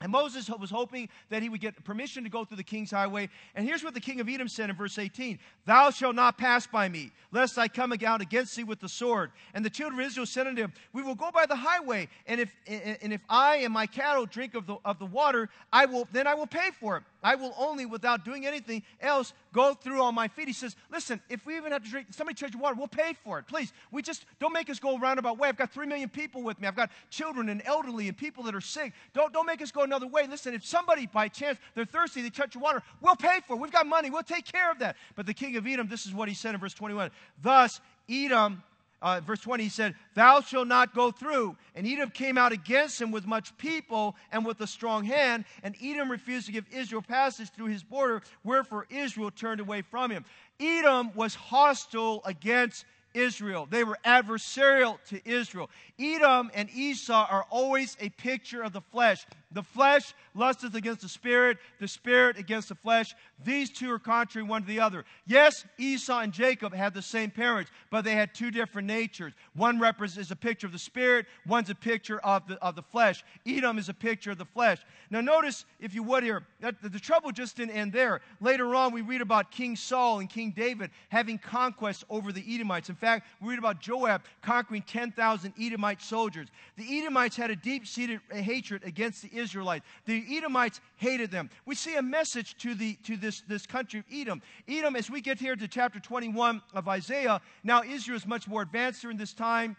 [0.00, 3.28] And Moses was hoping that he would get permission to go through the king's highway.
[3.54, 6.66] And here's what the king of Edom said in verse 18 Thou shalt not pass
[6.66, 9.30] by me, lest I come out against thee with the sword.
[9.52, 12.40] And the children of Israel said unto him, We will go by the highway, and
[12.40, 16.08] if, and if I and my cattle drink of the, of the water, I will,
[16.12, 17.02] then I will pay for it.
[17.22, 20.48] I will only, without doing anything else, go through on my feet.
[20.48, 23.38] He says, Listen, if we even have to drink somebody charge water, we'll pay for
[23.38, 23.46] it.
[23.46, 25.48] Please, we just don't make us go a roundabout way.
[25.48, 26.68] I've got three million people with me.
[26.68, 28.92] I've got children and elderly and people that are sick.
[29.12, 30.26] Don't, don't make us go another way.
[30.26, 33.60] Listen, if somebody by chance they're thirsty, they touch water, we'll pay for it.
[33.60, 34.96] We've got money, we'll take care of that.
[35.14, 37.10] But the king of Edom, this is what he said in verse 21.
[37.42, 38.62] Thus, Edom
[39.02, 41.56] uh, verse 20, he said, Thou shalt not go through.
[41.74, 45.44] And Edom came out against him with much people and with a strong hand.
[45.62, 50.10] And Edom refused to give Israel passage through his border, wherefore Israel turned away from
[50.10, 50.24] him.
[50.58, 52.84] Edom was hostile against
[53.14, 53.66] Israel.
[53.68, 55.70] They were adversarial to Israel.
[55.98, 59.26] Edom and Esau are always a picture of the flesh.
[59.52, 63.16] The flesh lusteth against the spirit, the spirit against the flesh.
[63.44, 65.04] These two are contrary one to the other.
[65.26, 69.32] Yes, Esau and Jacob had the same parents, but they had two different natures.
[69.54, 73.24] One represents a picture of the spirit, one's a picture of the, of the flesh.
[73.44, 74.78] Edom is a picture of the flesh.
[75.10, 78.20] Now, notice, if you would, here, that the trouble just didn't end there.
[78.40, 82.88] Later on, we read about King Saul and King David having conquests over the Edomites.
[82.88, 86.46] In fact, we read about Joab conquering 10,000 Edomite soldiers.
[86.76, 89.84] The Edomites had a deep seated hatred against the Israelites.
[90.06, 91.50] The Edomites hated them.
[91.66, 94.42] We see a message to, the, to this, this country of Edom.
[94.68, 98.62] Edom, as we get here to chapter 21 of Isaiah, now Israel is much more
[98.62, 99.76] advanced during this time.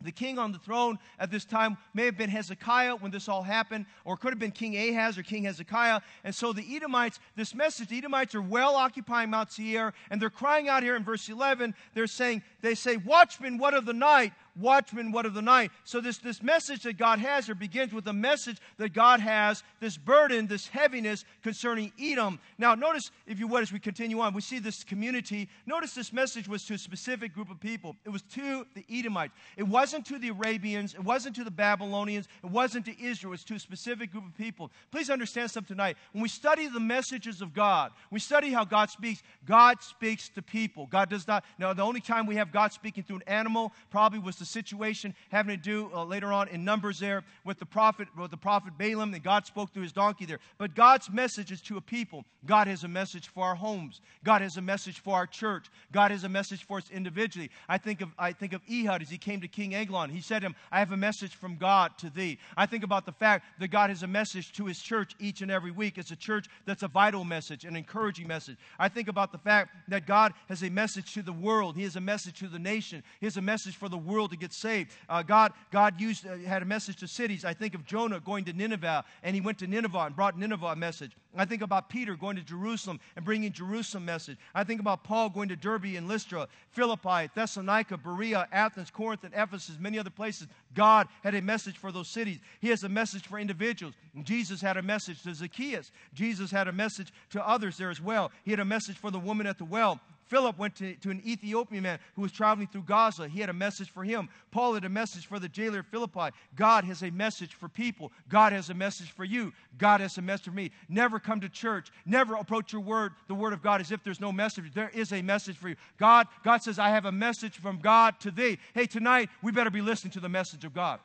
[0.00, 3.42] The king on the throne at this time may have been Hezekiah when this all
[3.42, 6.00] happened, or could have been King Ahaz or King Hezekiah.
[6.22, 10.30] And so the Edomites, this message, the Edomites are well occupying Mount Seir, and they're
[10.30, 11.74] crying out here in verse 11.
[11.94, 14.32] They're saying, they say, Watchmen, what of the night?
[14.56, 15.70] Watchman, what of the night?
[15.84, 19.62] So, this, this message that God has here begins with a message that God has,
[19.80, 22.38] this burden, this heaviness concerning Edom.
[22.58, 25.48] Now, notice, if you would, as we continue on, we see this community.
[25.66, 27.96] Notice this message was to a specific group of people.
[28.04, 29.34] It was to the Edomites.
[29.56, 30.94] It wasn't to the Arabians.
[30.94, 32.28] It wasn't to the Babylonians.
[32.42, 33.32] It wasn't to Israel.
[33.32, 34.70] It was to a specific group of people.
[34.90, 35.96] Please understand something tonight.
[36.12, 39.22] When we study the messages of God, we study how God speaks.
[39.44, 40.86] God speaks to people.
[40.86, 41.44] God does not.
[41.58, 45.14] Now, the only time we have God speaking through an animal probably was the situation
[45.30, 48.72] having to do uh, later on in Numbers there with the prophet, with the prophet
[48.78, 50.40] Balaam, and God spoke through his donkey there.
[50.58, 52.24] But God's message is to a people.
[52.46, 54.00] God has a message for our homes.
[54.24, 55.66] God has a message for our church.
[55.92, 57.50] God has a message for us individually.
[57.68, 60.10] I think of I think of Ehud as he came to King Eglon.
[60.10, 62.38] He said to him, I have a message from God to thee.
[62.56, 65.50] I think about the fact that God has a message to his church each and
[65.50, 65.98] every week.
[65.98, 68.56] It's a church that's a vital message, an encouraging message.
[68.78, 71.76] I think about the fact that God has a message to the world.
[71.76, 73.02] He has a message to the nation.
[73.20, 74.92] He has a message for the world to get saved.
[75.08, 77.44] Uh, God, God used, uh, had a message to cities.
[77.44, 80.66] I think of Jonah going to Nineveh, and he went to Nineveh and brought Nineveh
[80.66, 81.12] a message.
[81.36, 84.38] I think about Peter going to Jerusalem and bringing Jerusalem message.
[84.54, 89.34] I think about Paul going to Derbe and Lystra, Philippi, Thessalonica, Berea, Athens, Corinth, and
[89.34, 90.48] Ephesus, many other places.
[90.74, 92.38] God had a message for those cities.
[92.60, 93.94] He has a message for individuals.
[94.22, 95.92] Jesus had a message to Zacchaeus.
[96.14, 98.32] Jesus had a message to others there as well.
[98.44, 100.00] He had a message for the woman at the well.
[100.28, 103.28] Philip went to, to an Ethiopian man who was traveling through Gaza.
[103.28, 104.28] He had a message for him.
[104.50, 106.34] Paul had a message for the jailer of Philippi.
[106.54, 108.12] God has a message for people.
[108.28, 109.52] God has a message for you.
[109.78, 110.70] God has a message for me.
[110.88, 111.90] Never come to church.
[112.06, 114.72] Never approach your word, the word of God, as if there's no message.
[114.74, 115.76] There is a message for you.
[115.98, 118.58] God, God says, I have a message from God to thee.
[118.74, 121.00] Hey, tonight we better be listening to the message of God.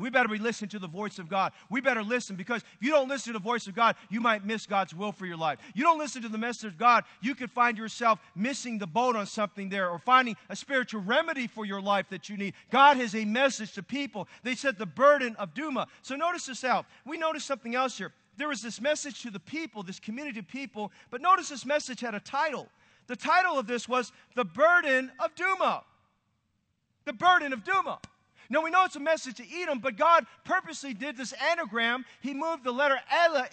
[0.00, 1.52] We better be listening to the voice of God.
[1.68, 4.44] We better listen because if you don't listen to the voice of God, you might
[4.44, 5.58] miss God's will for your life.
[5.74, 9.16] You don't listen to the message of God, you could find yourself missing the boat
[9.16, 12.54] on something there or finding a spiritual remedy for your life that you need.
[12.70, 14.26] God has a message to people.
[14.42, 15.86] They said the burden of Duma.
[16.02, 16.86] So notice this out.
[17.04, 18.12] We notice something else here.
[18.36, 22.00] There was this message to the people, this community of people, but notice this message
[22.00, 22.68] had a title.
[23.06, 25.82] The title of this was The Burden of Duma.
[27.04, 27.98] The Burden of Duma.
[28.50, 32.04] Now we know it's a message to Edom, but God purposely did this anagram.
[32.20, 32.98] He moved the letter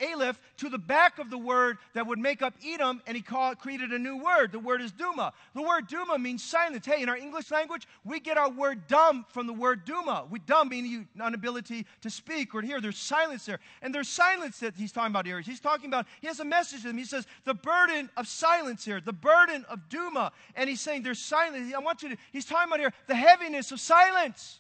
[0.02, 3.60] Aleph to the back of the word that would make up Edom, and he called,
[3.60, 4.52] created a new word.
[4.52, 5.34] The word is Duma.
[5.54, 6.84] The word Duma means silence.
[6.84, 10.26] Hey, in our English language, we get our word dumb from the word Duma.
[10.32, 12.82] We dumb meaning inability to speak or hear.
[12.82, 13.60] There's silence there.
[13.84, 15.40] And there's silence that he's talking about here.
[15.42, 16.98] He's talking about, he has a message to them.
[16.98, 20.32] He says, the burden of silence here, the burden of Duma.
[20.56, 21.72] And he's saying there's silence.
[21.72, 24.60] I want you to, he's talking about here the heaviness of silence.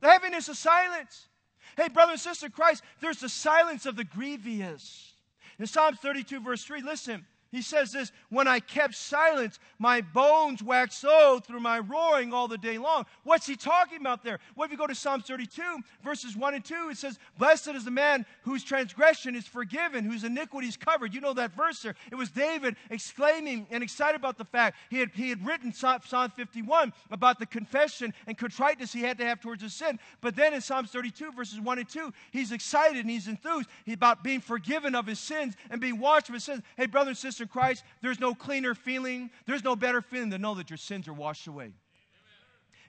[0.00, 1.28] The heaviness of silence.
[1.76, 5.14] Hey, brother and sister Christ, there's the silence of the grievous.
[5.58, 10.62] In Psalms 32, verse 3, listen, he says this When I kept silence, my bones
[10.62, 13.06] waxed old through my roaring all the day long.
[13.24, 14.38] What's he talking about there?
[14.54, 15.62] Well, if you go to Psalm 32,
[16.04, 20.24] verses 1 and 2, it says, Blessed is the man whose transgression is forgiven, whose
[20.24, 21.14] iniquity is covered.
[21.14, 21.94] You know that verse there.
[22.12, 26.00] It was David exclaiming and excited about the fact he had, he had written Psalm
[26.00, 29.98] 51 about the confession and contriteness he had to have towards his sin.
[30.20, 34.22] But then in Psalms 32, verses 1 and 2, he's excited and he's enthused about
[34.22, 36.62] being forgiven of his sins and being washed of his sins.
[36.76, 40.54] Hey, brother and in Christ, there's no cleaner feeling, there's no better feeling than know
[40.54, 41.72] that your sins are washed away.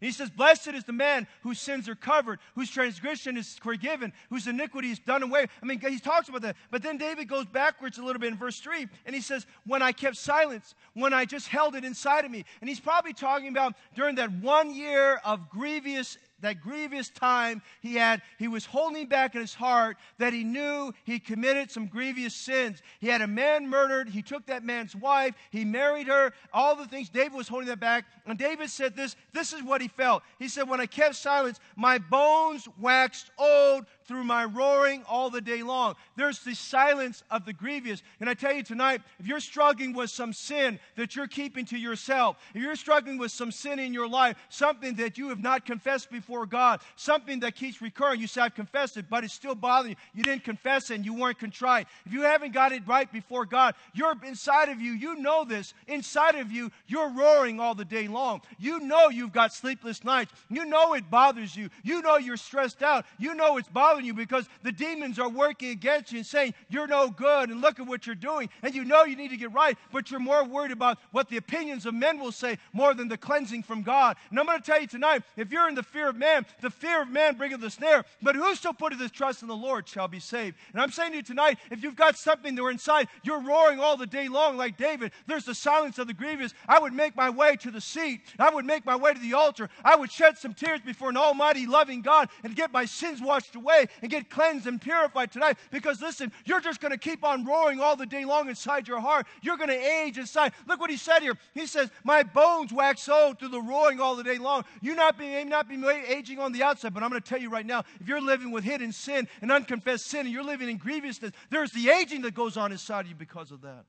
[0.01, 4.13] And he says, Blessed is the man whose sins are covered, whose transgression is forgiven,
[4.29, 5.47] whose iniquity is done away.
[5.61, 6.55] I mean, he talks about that.
[6.71, 9.81] But then David goes backwards a little bit in verse 3, and he says, When
[9.81, 12.45] I kept silence, when I just held it inside of me.
[12.61, 17.95] And he's probably talking about during that one year of grievous that grievous time he
[17.95, 22.33] had, he was holding back in his heart that he knew he committed some grievous
[22.33, 22.81] sins.
[22.99, 24.09] He had a man murdered.
[24.09, 25.35] He took that man's wife.
[25.51, 26.33] He married her.
[26.53, 27.09] All the things.
[27.09, 28.05] David was holding that back.
[28.25, 29.15] And David said this.
[29.33, 30.23] This is what he felt.
[30.37, 35.39] He said, When I kept silence, my bones waxed old through my roaring all the
[35.39, 35.95] day long.
[36.15, 38.01] There's the silence of the grievous.
[38.19, 41.77] And I tell you tonight, if you're struggling with some sin that you're keeping to
[41.77, 45.63] yourself, if you're struggling with some sin in your life, something that you have not
[45.63, 49.53] confessed before God, something that keeps recurring, you say, I've confessed it, but it's still
[49.53, 49.95] bothering you.
[50.15, 51.85] You didn't confess it and you weren't contrite.
[52.07, 55.75] If you haven't got it right before God, you're inside of you, you know this.
[55.87, 58.41] Inside of you, you're roaring all the day long.
[58.57, 60.33] You know you've got sleepless nights.
[60.49, 61.69] You know it bothers you.
[61.83, 63.05] You know you're stressed out.
[63.19, 66.87] You know it's bothering you because the demons are working against you and saying, You're
[66.87, 68.49] no good and look at what you're doing.
[68.63, 71.37] And you know you need to get right, but you're more worried about what the
[71.37, 74.17] opinions of men will say more than the cleansing from God.
[74.29, 76.69] And I'm going to tell you tonight if you're in the fear of man, the
[76.69, 80.07] fear of man bringeth the snare, but whoso putteth his trust in the Lord shall
[80.07, 80.57] be saved.
[80.73, 83.97] And I'm saying to you tonight, if you've got something there inside, you're roaring all
[83.97, 86.53] the day long like David, there's the silence of the grievous.
[86.67, 89.33] I would make my way to the seat, I would make my way to the
[89.33, 93.21] altar, I would shed some tears before an almighty, loving God and get my sins
[93.21, 95.57] washed away and get cleansed and purified tonight.
[95.71, 98.99] Because listen, you're just going to keep on roaring all the day long inside your
[98.99, 99.27] heart.
[99.41, 100.53] You're going to age inside.
[100.67, 101.35] Look what he said here.
[101.53, 104.65] He says, My bones wax old through the roaring all the day long.
[104.81, 107.49] You not be, not be aging on the outside, but I'm going to tell you
[107.49, 110.77] right now if you're living with hidden sin and unconfessed sin and you're living in
[110.77, 113.85] grievousness, there's the aging that goes on inside of you because of that.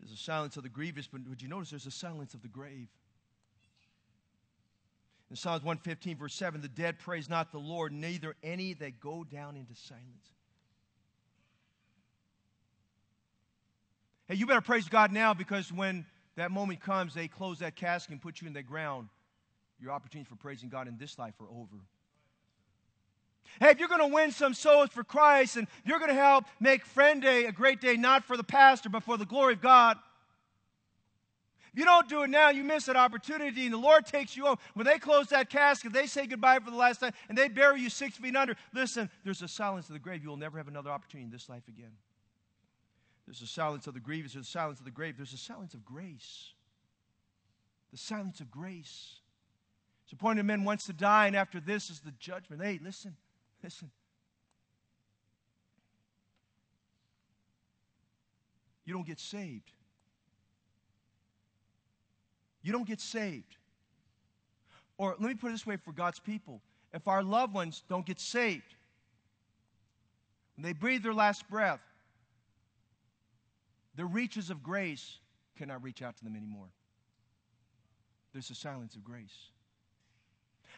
[0.00, 2.48] There's a silence of the grievous, but would you notice there's a silence of the
[2.48, 2.88] grave?
[5.34, 9.24] In Psalms 115, verse 7, the dead praise not the Lord, neither any that go
[9.24, 10.28] down into silence.
[14.28, 16.06] Hey, you better praise God now because when
[16.36, 19.08] that moment comes, they close that casket and put you in the ground.
[19.80, 21.82] your opportunities for praising God in this life are over.
[23.58, 26.44] Hey, if you're going to win some souls for Christ and you're going to help
[26.60, 29.60] make Friend Day a great day, not for the pastor, but for the glory of
[29.60, 29.96] God,
[31.74, 34.44] if you don't do it now, you miss that opportunity, and the Lord takes you
[34.44, 34.58] home.
[34.74, 37.80] When they close that casket, they say goodbye for the last time, and they bury
[37.80, 38.54] you six feet under.
[38.72, 40.22] Listen, there's a silence of the grave.
[40.22, 41.90] You will never have another opportunity in this life again.
[43.26, 45.74] There's a silence of the grievous, there's a silence of the grave, there's a silence
[45.74, 46.52] of grace.
[47.90, 49.16] The silence of grace.
[50.04, 52.62] It's appointed men wants to die, and after this is the judgment.
[52.62, 53.16] Hey, listen,
[53.64, 53.90] listen.
[58.84, 59.72] You don't get saved
[62.64, 63.56] you don't get saved.
[64.98, 66.60] Or let me put it this way for God's people
[66.92, 68.76] if our loved ones don't get saved,
[70.56, 71.80] when they breathe their last breath,
[73.96, 75.18] the reaches of grace
[75.58, 76.68] cannot reach out to them anymore.
[78.32, 79.50] There's a silence of grace.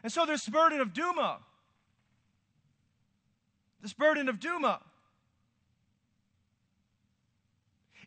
[0.03, 1.39] And so there's burden of Duma.
[3.83, 4.81] This burden of Duma.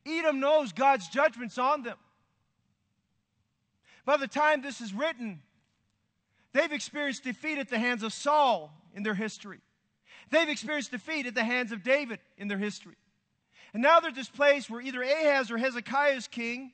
[0.05, 1.97] Edom knows God's judgment's on them.
[4.05, 5.41] By the time this is written,
[6.53, 9.59] they've experienced defeat at the hands of Saul in their history.
[10.29, 12.95] They've experienced defeat at the hands of David in their history.
[13.73, 16.71] And now they're at this place where either Ahaz or Hezekiah is king.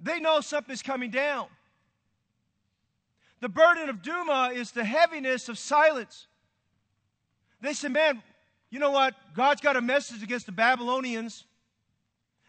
[0.00, 1.46] They know something's coming down.
[3.40, 6.26] The burden of Duma is the heaviness of silence.
[7.60, 8.22] They said, Man,
[8.70, 9.14] you know what?
[9.34, 11.44] God's got a message against the Babylonians.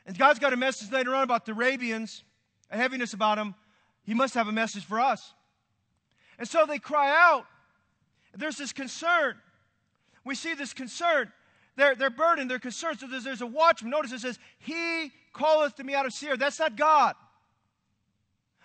[0.06, 2.24] And God's got a message later on about the Arabians,
[2.70, 3.56] a heaviness about them.
[4.04, 5.34] He must have a message for us.
[6.39, 7.45] And so they cry out.
[8.36, 9.36] There's this concern.
[10.24, 11.32] We see this concern.
[11.76, 12.99] They're, they're burdened, they're concerned.
[12.99, 13.91] So there's, there's a watchman.
[13.91, 16.38] Notice it says, He calleth to me out of Seir.
[16.38, 17.16] That's not God.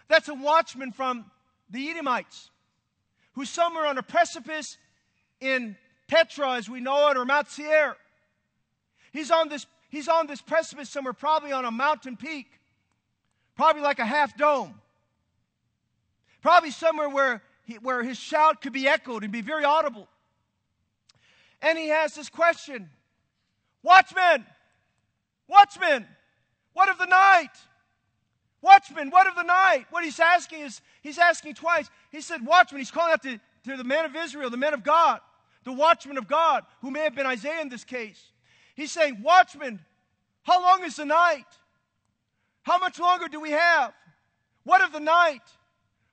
[0.08, 1.30] That's a watchman from
[1.70, 2.50] the Edomites
[3.32, 4.78] who's somewhere on a precipice
[5.40, 5.76] in
[6.08, 7.96] Petra, as we know it, or Mount Seir.
[9.12, 9.66] He's on this
[9.96, 12.60] He's on this precipice somewhere, probably on a mountain peak,
[13.56, 14.74] probably like a half dome,
[16.42, 20.06] probably somewhere where, he, where his shout could be echoed and be very audible.
[21.62, 22.90] And he has this question
[23.82, 24.44] Watchman,
[25.48, 26.06] watchman,
[26.74, 27.56] what of the night?
[28.60, 29.86] Watchman, what of the night?
[29.88, 31.88] What he's asking is, he's asking twice.
[32.12, 34.84] He said, Watchman, he's calling out to, to the men of Israel, the men of
[34.84, 35.20] God,
[35.64, 38.22] the watchmen of God, who may have been Isaiah in this case.
[38.76, 39.80] He's saying, Watchman,
[40.42, 41.46] how long is the night?
[42.62, 43.94] How much longer do we have?
[44.64, 45.42] What of the night?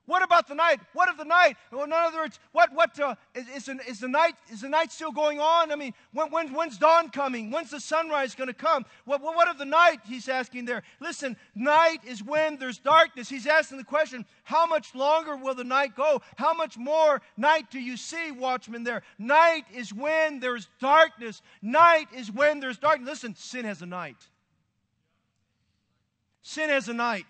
[0.06, 0.82] What about the night?
[0.92, 1.56] What of the night?
[1.72, 4.68] Well, in other words, what, what, uh, is, is, the, is, the night, is the
[4.68, 5.72] night still going on?
[5.72, 7.52] I mean, when, when, when's dawn coming?
[7.52, 8.86] When's the sunrise going to come?
[9.06, 10.00] What, what, what of the night?
[10.06, 10.84] He's asking there.
[11.00, 13.30] Listen, night is when there's darkness.
[13.30, 16.22] He's asking the question, how much longer will the night go?
[16.36, 19.04] How much more night do you see, watchman, there?
[19.18, 21.42] Night is when there's darkness.
[21.62, 23.08] Night is when there's darkness.
[23.08, 24.18] Listen, sin has a night.
[26.42, 27.28] Sin has a night.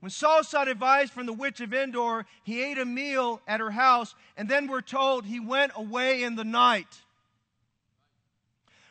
[0.00, 3.70] When Saul sought advice from the witch of Endor, he ate a meal at her
[3.70, 7.02] house, and then we're told he went away in the night.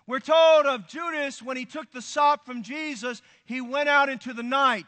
[0.05, 4.33] We're told of Judas when he took the sop from Jesus, he went out into
[4.33, 4.87] the night.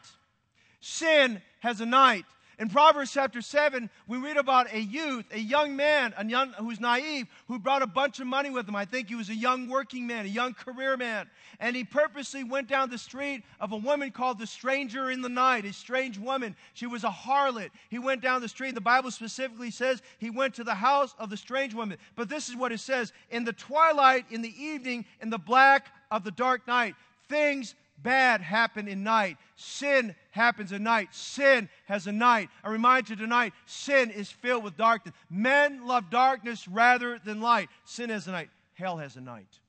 [0.80, 2.24] Sin has a night.
[2.62, 6.78] In Proverbs chapter 7, we read about a youth, a young man, a young, who's
[6.78, 8.76] naive, who brought a bunch of money with him.
[8.76, 11.28] I think he was a young working man, a young career man.
[11.58, 15.28] And he purposely went down the street of a woman called the stranger in the
[15.28, 16.54] night, a strange woman.
[16.74, 17.70] She was a harlot.
[17.90, 18.76] He went down the street.
[18.76, 21.98] The Bible specifically says he went to the house of the strange woman.
[22.14, 25.88] But this is what it says In the twilight, in the evening, in the black
[26.12, 26.94] of the dark night,
[27.28, 29.36] things bad happen in night.
[29.56, 31.14] Sin happens at night.
[31.14, 32.48] Sin has a night.
[32.64, 35.14] I remind you tonight, sin is filled with darkness.
[35.30, 37.68] Men love darkness rather than light.
[37.84, 38.50] Sin has a night.
[38.74, 39.60] Hell has a night.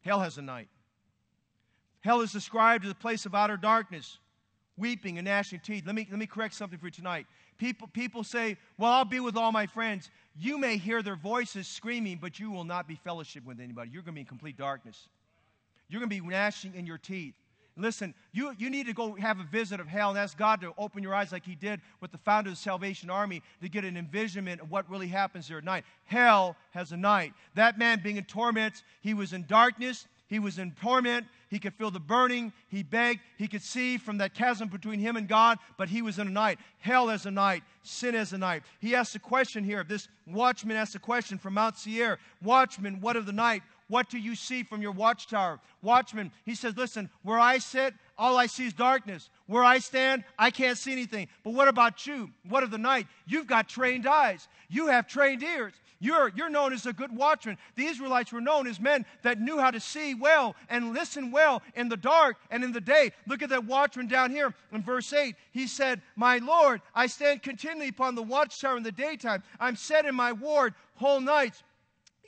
[0.00, 0.68] Hell has a night.
[2.00, 4.18] Hell is described as a place of outer darkness,
[4.76, 5.84] weeping and gnashing teeth.
[5.86, 7.26] Let me, let me correct something for you tonight.
[7.58, 10.10] People, people say, Well, I'll be with all my friends.
[10.36, 13.90] You may hear their voices screaming, but you will not be fellowship with anybody.
[13.92, 15.08] You're going to be in complete darkness.
[15.92, 17.34] You're going to be gnashing in your teeth.
[17.76, 20.72] Listen, you, you need to go have a visit of hell and ask God to
[20.78, 23.84] open your eyes like He did with the founder of the Salvation Army to get
[23.84, 25.84] an envisionment of what really happens there at night.
[26.04, 27.34] Hell has a night.
[27.54, 31.74] That man being in torments, he was in darkness, he was in torment, he could
[31.74, 35.58] feel the burning, he begged, he could see from that chasm between him and God,
[35.76, 36.58] but he was in a night.
[36.78, 38.62] Hell has a night, sin has a night.
[38.80, 39.84] He asked a question here.
[39.84, 43.62] This watchman asked a question from Mount Seir Watchman, what of the night?
[43.92, 45.60] What do you see from your watchtower?
[45.82, 49.28] Watchman, he says, Listen, where I sit all I see is darkness.
[49.46, 51.28] Where I stand, I can't see anything.
[51.44, 52.30] But what about you?
[52.48, 53.06] What of the night?
[53.26, 55.74] You've got trained eyes, you have trained ears.
[55.98, 57.58] You're, you're known as a good watchman.
[57.76, 61.62] The Israelites were known as men that knew how to see well and listen well
[61.76, 63.12] in the dark and in the day.
[63.28, 65.36] Look at that watchman down here in verse 8.
[65.52, 69.44] He said, My Lord, I stand continually upon the watchtower in the daytime.
[69.60, 71.62] I'm set in my ward whole nights.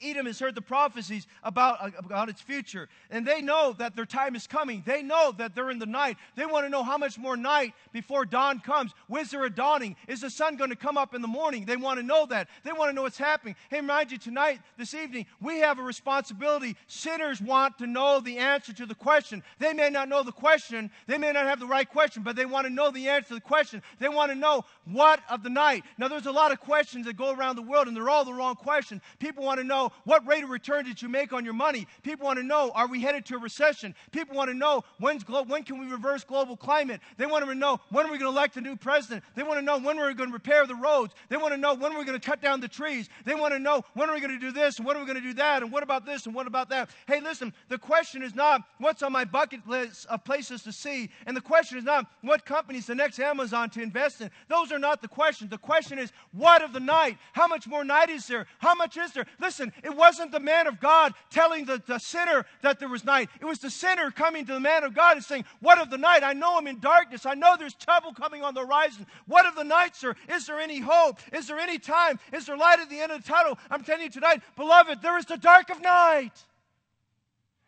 [0.03, 4.35] Edom has heard the prophecies about, about its future, and they know that their time
[4.35, 4.83] is coming.
[4.85, 6.17] They know that they're in the night.
[6.37, 8.93] They want to know how much more night before dawn comes.
[9.09, 9.97] When's there a dawning?
[10.09, 11.65] Is the sun going to come up in the morning?
[11.65, 12.49] They want to know that.
[12.65, 13.55] They want to know what's happening.
[13.71, 16.77] Hey, remind you tonight, this evening, we have a responsibility.
[16.87, 19.43] Sinners want to know the answer to the question.
[19.59, 22.47] They may not know the question, they may not have the right question, but they
[22.47, 23.83] want to know the answer to the question.
[23.99, 25.85] They want to know what of the night.
[25.99, 28.35] Now, there's a lot of questions that go around the world, and they're all the
[28.35, 29.01] wrong questions.
[29.19, 31.87] People want to know what rate of return did you make on your money?
[32.03, 33.95] People want to know, are we headed to a recession?
[34.13, 37.01] People want to know, when's glo- when can we reverse global climate?
[37.17, 39.25] They want to know, when are we going to elect a new president?
[39.35, 41.15] They want to know, when are we going to repair the roads?
[41.29, 43.09] They want to know, when are we going to cut down the trees?
[43.25, 44.79] They want to know, when are we going to do this?
[44.79, 45.63] And when are we going to do that?
[45.63, 46.27] And what about this?
[46.27, 46.91] And what about that?
[47.07, 51.11] Hey, listen, the question is not, what's on my bucket list of places to see?
[51.27, 54.31] And the question is not, what company's the next Amazon to invest in?
[54.49, 55.51] Those are not the questions.
[55.51, 57.19] The question is, what of the night?
[57.33, 58.47] How much more night is there?
[58.59, 59.27] How much is there?
[59.41, 63.29] Listen, it wasn't the man of God telling the, the sinner that there was night.
[63.41, 65.99] It was the sinner coming to the man of God and saying, What of the
[65.99, 66.23] night?
[66.23, 67.27] I know I'm in darkness.
[67.27, 69.07] I know there's trouble coming on the horizon.
[69.27, 70.15] What of the night, sir?
[70.29, 71.19] Is there any hope?
[71.33, 72.21] Is there any time?
[72.33, 73.59] Is there light at the end of the tunnel?
[73.71, 76.45] I'm telling you tonight, beloved, there is the dark of night.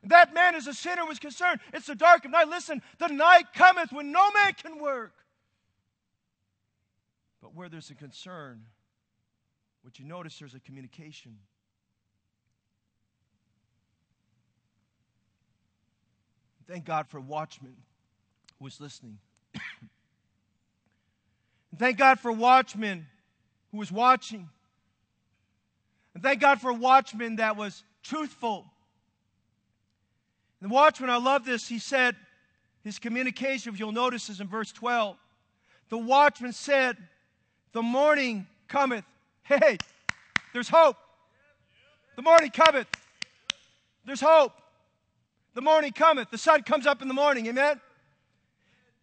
[0.05, 1.61] That man, as a sinner, was concerned.
[1.73, 2.49] It's the dark of night.
[2.49, 5.13] Listen, the night cometh when no man can work.
[7.43, 8.63] But where there's a concern,
[9.83, 11.39] what you notice, there's a communication.
[16.69, 17.77] Thank God for watchman
[18.59, 19.19] who was listening.
[19.55, 19.61] and
[21.79, 23.07] thank God for watchman
[23.71, 24.49] who was watching.
[26.15, 28.65] And thank God for watchman that was truthful.
[30.61, 32.17] And the watchman, I love this, he said,
[32.83, 35.17] his communication, if you'll notice, is in verse 12.
[35.89, 36.97] The watchman said,
[37.73, 39.05] The morning cometh.
[39.43, 39.79] Hey,
[40.53, 40.97] there's hope.
[42.17, 42.87] The morning cometh.
[44.05, 44.53] There's hope.
[45.57, 46.31] The morning cometh.
[46.31, 47.47] The sun comes up in the morning.
[47.47, 47.81] Amen.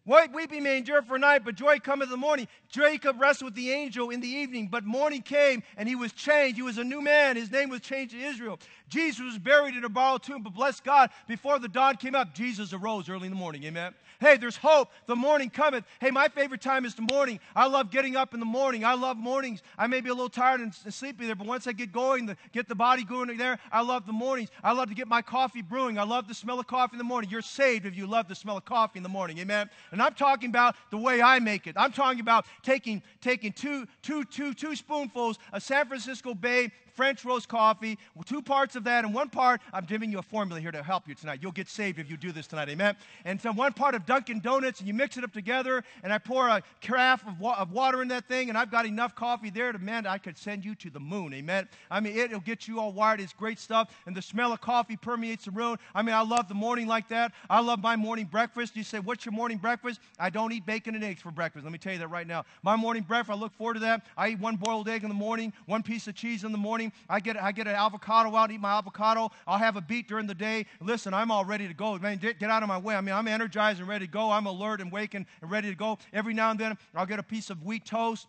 [0.06, 2.48] Weeping may endure for a night, but joy cometh in the morning.
[2.68, 6.58] Jacob wrestled with the angel in the evening, but morning came and he was changed.
[6.58, 7.38] He was a new man.
[7.38, 8.60] His name was changed to Israel.
[8.90, 12.34] Jesus was buried in a borrowed tomb, but bless God, before the dawn came up,
[12.34, 13.64] Jesus arose early in the morning.
[13.64, 13.94] Amen.
[14.20, 14.90] Hey, there's hope.
[15.06, 15.84] The morning cometh.
[16.00, 17.40] Hey, my favorite time is the morning.
[17.56, 18.86] I love getting up in the morning.
[18.86, 19.62] I love mornings.
[19.78, 22.38] I may be a little tired and sleepy there, but once I get going, the,
[22.52, 24.50] get the body going there, I love the mornings.
[24.64, 25.98] I love to get my coffee brewing.
[25.98, 27.30] I love the smell of coffee in the morning.
[27.30, 29.40] You're saved if you love the smell of coffee in the morning.
[29.40, 29.70] Amen.
[29.94, 31.76] And I'm talking about the way I make it.
[31.78, 37.26] I'm talking about taking, taking two, two, two, two spoonfuls of San Francisco Bay French
[37.26, 40.72] roast coffee, two parts of that, and one part, I'm giving you a formula here
[40.72, 41.40] to help you tonight.
[41.42, 42.96] You'll get saved if you do this tonight, amen?
[43.26, 46.18] And so one part of Dunkin' Donuts, and you mix it up together, and I
[46.18, 49.50] pour a carafe of, wa- of water in that thing, and I've got enough coffee
[49.50, 51.68] there to, man, I could send you to the moon, amen?
[51.90, 53.20] I mean, it'll get you all wired.
[53.20, 55.78] It's great stuff, and the smell of coffee permeates the room.
[55.96, 57.32] I mean, I love the morning like that.
[57.50, 58.76] I love my morning breakfast.
[58.76, 59.83] You say, what's your morning breakfast?
[60.20, 61.64] I don't eat bacon and eggs for breakfast.
[61.64, 62.46] Let me tell you that right now.
[62.62, 64.06] My morning breakfast, I look forward to that.
[64.16, 66.92] I eat one boiled egg in the morning, one piece of cheese in the morning.
[67.10, 69.32] I get, I get get an avocado out, eat my avocado.
[69.48, 70.66] I'll have a beet during the day.
[70.82, 71.98] Listen, I'm all ready to go.
[71.98, 72.96] Man, get, get out of my way.
[72.96, 74.32] I mean, I'm energized and ready to go.
[74.32, 75.98] I'm alert and waking and ready to go.
[76.12, 78.28] Every now and then, I'll get a piece of wheat toast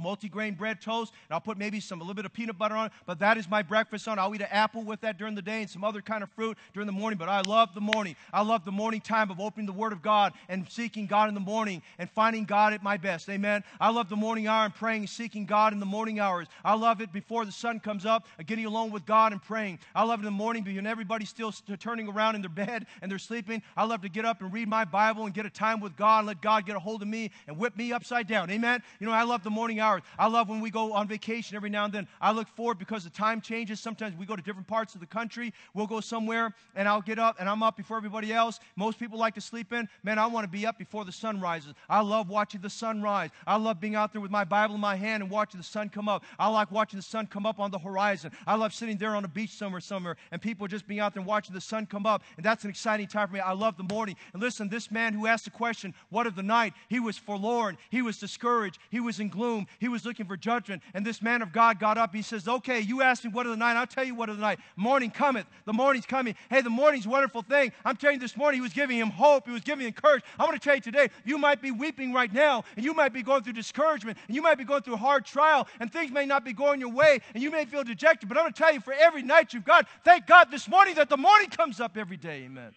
[0.00, 2.86] multi-grain bread toast and i'll put maybe some a little bit of peanut butter on
[2.86, 4.18] it but that is my breakfast on.
[4.18, 6.56] I'll eat an apple with that during the day and some other kind of fruit
[6.74, 8.16] during the morning but i love the morning.
[8.32, 11.34] I love the morning time of opening the word of god and seeking god in
[11.34, 13.28] the morning and finding god at my best.
[13.28, 13.64] Amen.
[13.80, 16.46] I love the morning hour and praying and seeking god in the morning hours.
[16.64, 19.78] I love it before the sun comes up uh, getting alone with god and praying.
[19.94, 23.10] I love it in the morning when everybody's still turning around in their bed and
[23.10, 23.62] they're sleeping.
[23.76, 26.20] I love to get up and read my bible and get a time with god
[26.20, 28.50] and let god get a hold of me and whip me upside down.
[28.50, 28.82] Amen.
[28.98, 30.02] You know i love the morning hours.
[30.18, 32.08] I love when we go on vacation every now and then.
[32.20, 33.80] I look forward because the time changes.
[33.80, 35.52] Sometimes we go to different parts of the country.
[35.74, 38.60] We'll go somewhere and I'll get up and I'm up before everybody else.
[38.76, 39.88] Most people like to sleep in.
[40.02, 41.74] Man, I want to be up before the sun rises.
[41.88, 43.30] I love watching the sun rise.
[43.46, 45.88] I love being out there with my Bible in my hand and watching the sun
[45.88, 46.24] come up.
[46.38, 48.32] I like watching the sun come up on the horizon.
[48.46, 51.22] I love sitting there on a beach somewhere, somewhere, and people just being out there
[51.22, 52.22] watching the sun come up.
[52.36, 53.40] And that's an exciting time for me.
[53.40, 54.16] I love the morning.
[54.32, 56.74] And listen, this man who asked the question, What of the night?
[56.88, 57.78] He was forlorn.
[57.90, 58.78] He was discouraged.
[58.90, 59.66] He was in gloom.
[59.78, 60.82] He was looking for judgment.
[60.94, 62.14] And this man of God got up.
[62.14, 63.76] He says, Okay, you asked me what of the night.
[63.76, 64.58] I'll tell you what of the night.
[64.76, 65.46] Morning cometh.
[65.64, 66.34] The morning's coming.
[66.48, 67.72] Hey, the morning's wonderful thing.
[67.84, 69.46] I'm telling you this morning, he was giving him hope.
[69.46, 70.22] He was giving him courage.
[70.38, 73.12] I want to tell you today, you might be weeping right now, and you might
[73.12, 76.26] be going through discouragement, and you might be going through hard trial, and things may
[76.26, 78.28] not be going your way, and you may feel dejected.
[78.28, 80.94] But I'm going to tell you, for every night you've got, thank God this morning
[80.96, 82.42] that the morning comes up every day.
[82.44, 82.72] Amen.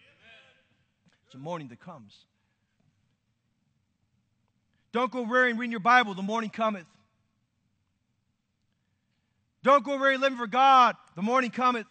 [1.26, 2.26] It's a morning that comes.
[4.94, 6.86] Don't go weary in reading your Bible, the morning cometh.
[9.64, 11.88] Don't go weary living for God, the morning cometh.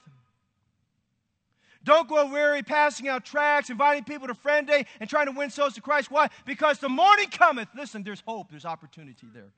[1.84, 5.50] Don't go weary passing out tracts, inviting people to friend day, and trying to win
[5.50, 6.12] souls to Christ.
[6.12, 6.30] Why?
[6.46, 7.68] Because the morning cometh.
[7.76, 9.52] Listen, there's hope, there's opportunity there.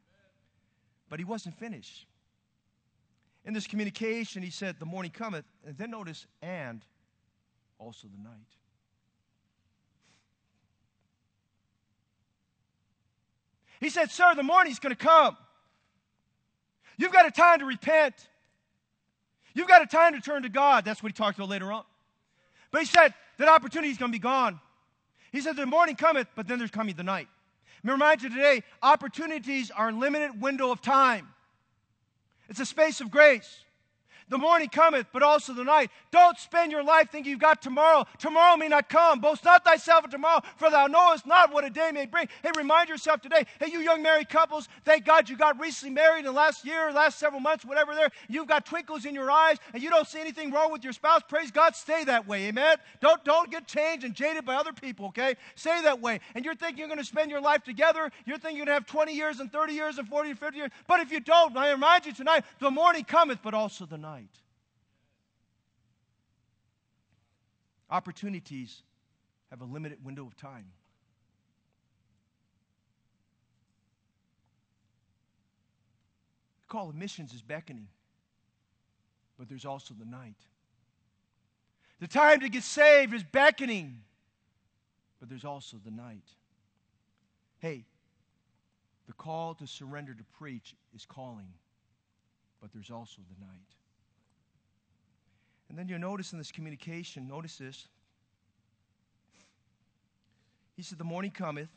[1.07, 2.07] But he wasn't finished.
[3.45, 5.45] In this communication, he said, The morning cometh.
[5.67, 6.83] And then notice, and
[7.77, 8.55] also the night.
[13.80, 15.38] He said, Sir, the morning's going to come.
[16.97, 18.15] You've got a time to repent.
[19.53, 20.86] You've got a time to turn to God.
[20.86, 21.84] That's what he talked about later on.
[22.71, 24.59] But he said that opportunity is going to be gone.
[25.32, 27.28] He said, The morning cometh, but then there's coming the night.
[27.84, 31.28] Remind you today opportunities are a limited window of time,
[32.49, 33.64] it's a space of grace.
[34.30, 35.91] The morning cometh, but also the night.
[36.09, 38.05] Don't spend your life thinking you've got tomorrow.
[38.17, 39.19] Tomorrow may not come.
[39.19, 42.28] Boast not thyself of tomorrow, for thou knowest not what a day may bring.
[42.41, 43.45] Hey, remind yourself today.
[43.59, 46.91] Hey, you young married couples, thank God you got recently married in the last year,
[46.91, 48.09] last several months, whatever there.
[48.28, 51.21] You've got twinkles in your eyes, and you don't see anything wrong with your spouse.
[51.28, 52.47] Praise God, stay that way.
[52.47, 52.78] Amen.
[53.01, 55.07] Don't don't get changed and jaded by other people.
[55.07, 56.19] Okay, stay that way.
[56.34, 58.11] And you're thinking you're going to spend your life together.
[58.26, 60.57] You're thinking you're going to have 20 years and 30 years and 40 and 50
[60.57, 60.71] years.
[60.88, 64.14] But if you don't, I remind you tonight, the morning cometh, but also the night.
[67.89, 68.82] Opportunities
[69.51, 70.66] have a limited window of time.
[76.61, 77.88] The call of missions is beckoning,
[79.38, 80.36] but there's also the night.
[81.99, 84.01] The time to get saved is beckoning,
[85.20, 86.28] but there's also the night.
[87.59, 87.86] Hey,
[89.07, 91.53] the call to surrender to preach is calling,
[92.61, 93.61] but there's also the night.
[95.70, 97.88] And then you notice in this communication, notice this.
[100.76, 101.70] He said, The morning cometh,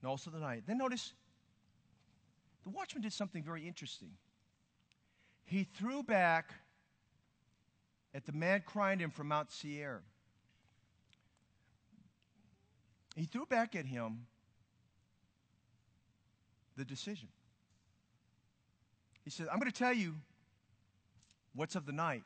[0.00, 0.62] and also the night.
[0.66, 1.12] Then notice,
[2.64, 4.10] the watchman did something very interesting.
[5.44, 6.52] He threw back
[8.14, 10.02] at the man crying to him from Mount Seir.
[13.14, 14.26] He threw back at him
[16.76, 17.28] the decision.
[19.24, 20.14] He said, I'm going to tell you
[21.56, 22.22] What's of the night?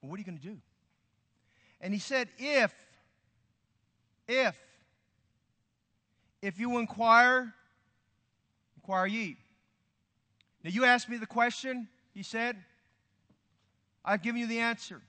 [0.00, 0.58] Well, what are you going to do?
[1.80, 2.72] And he said, If,
[4.28, 4.56] if,
[6.40, 7.52] if you inquire,
[8.76, 9.36] inquire ye.
[10.62, 12.56] Now, you asked me the question, he said.
[14.04, 15.00] I've given you the answer.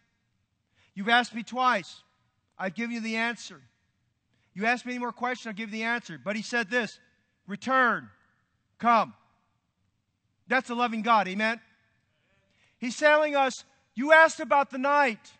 [0.95, 2.01] You've asked me twice.
[2.57, 3.59] I've given you the answer.
[4.53, 6.19] You ask me any more questions, I'll give you the answer.
[6.23, 6.99] But he said this
[7.47, 8.09] return,
[8.77, 9.13] come.
[10.47, 11.59] That's a loving God, amen?
[12.83, 13.63] He's telling us,
[13.95, 15.31] you asked about the night.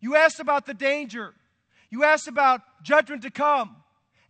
[0.00, 1.34] You asked about the danger.
[1.90, 3.76] You asked about judgment to come.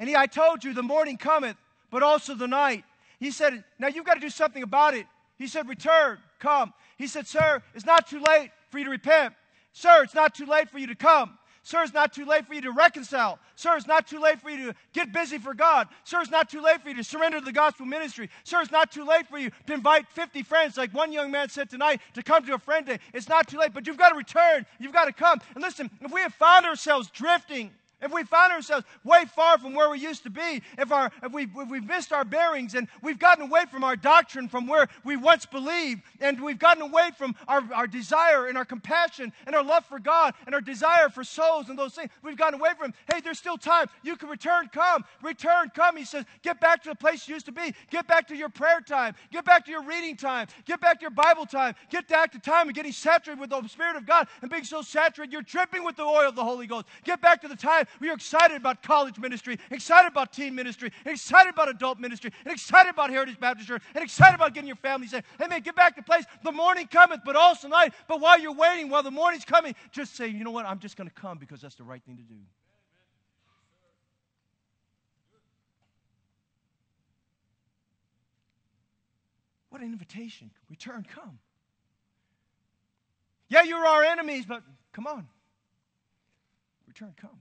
[0.01, 1.57] And he, I told you, the morning cometh,
[1.89, 2.85] but also the night.
[3.21, 5.07] He said, Now you've got to do something about it.
[5.39, 6.75] He said, Return, come.
[6.99, 9.35] He said, Sir, it's not too late for you to repent.
[9.73, 11.39] Sir, it's not too late for you to come.
[11.65, 13.39] Sir, it's not too late for you to reconcile.
[13.55, 15.87] Sir, it's not too late for you to get busy for God.
[16.03, 18.29] Sir, it's not too late for you to surrender to the gospel ministry.
[18.43, 21.49] Sir, it's not too late for you to invite 50 friends, like one young man
[21.49, 22.99] said tonight, to come to a friend day.
[23.15, 24.67] It's not too late, but you've got to return.
[24.81, 25.41] You've got to come.
[25.55, 27.71] And listen, if we have found ourselves drifting,
[28.03, 31.33] if we find ourselves way far from where we used to be, if, our, if,
[31.33, 34.89] we, if we've missed our bearings and we've gotten away from our doctrine from where
[35.05, 39.55] we once believed, and we've gotten away from our, our desire and our compassion and
[39.55, 42.71] our love for God and our desire for souls and those things, we've gotten away
[42.79, 43.89] from, hey, there's still time.
[44.03, 45.05] You can return, come.
[45.23, 45.97] Return, come.
[45.97, 47.75] He says, get back to the place you used to be.
[47.91, 49.15] Get back to your prayer time.
[49.31, 50.49] Get back to your reading time.
[50.65, 51.75] Get back to your Bible time.
[51.91, 54.83] Get back to time of getting saturated with the Spirit of God and being so
[54.83, 56.87] saturated you're dripping with the oil of the Holy Ghost.
[57.05, 60.91] Get back to the time we are excited about college ministry, excited about teen ministry,
[61.05, 64.77] excited about adult ministry, and excited about Heritage Baptist Church, and excited about getting your
[64.77, 65.25] family saved.
[65.39, 66.25] Hey, man, get back to place.
[66.43, 67.95] The morning cometh, but also night.
[68.09, 70.67] But while you're waiting, while the morning's coming, just say, you know what?
[70.67, 72.37] I'm just going to come because that's the right thing to do.
[79.71, 80.51] What an invitation.
[80.69, 81.39] Return, come.
[83.49, 84.63] Yeah, you're our enemies, but
[84.93, 85.27] come on.
[86.87, 87.41] Return, come.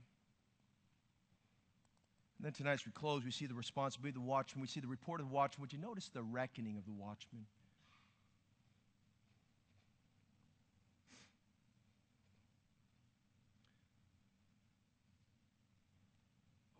[2.42, 4.62] And then tonight, as we close, we see the responsibility of the watchman.
[4.62, 5.60] We see the report of the watchman.
[5.60, 7.46] Would you notice the reckoning of the watchman?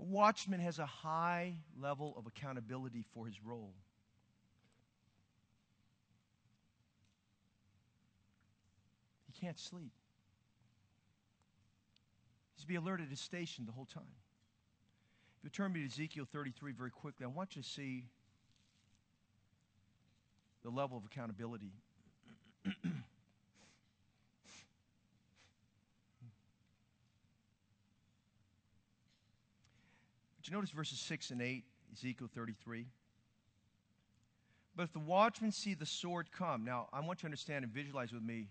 [0.01, 3.73] A watchman has a high level of accountability for his role.
[9.33, 9.93] He can't sleep.
[12.57, 14.03] He's to be alert at his station the whole time.
[15.43, 18.05] If you turn me to Ezekiel 33 very quickly, I want you to see
[20.63, 21.73] the level of accountability.
[30.39, 31.63] But you notice verses 6 and 8,
[31.93, 32.87] Ezekiel 33.
[34.75, 37.73] But if the watchmen see the sword come, now I want you to understand and
[37.73, 38.49] visualize with me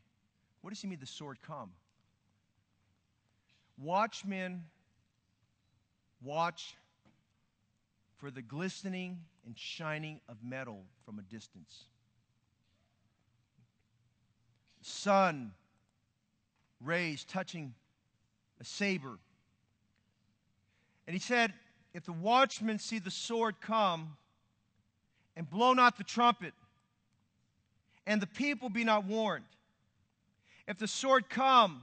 [0.61, 1.71] what does he mean the sword come?
[3.77, 4.63] Watchmen
[6.23, 6.75] watch
[8.17, 11.85] for the glistening and shining of metal from a distance.
[14.81, 15.53] Sun
[16.79, 17.73] rays touching
[18.59, 19.17] a saber.
[21.07, 21.53] And he said,
[21.93, 24.17] If the watchmen see the sword come
[25.35, 26.53] and blow not the trumpet,
[28.05, 29.45] and the people be not warned,
[30.67, 31.81] if the sword come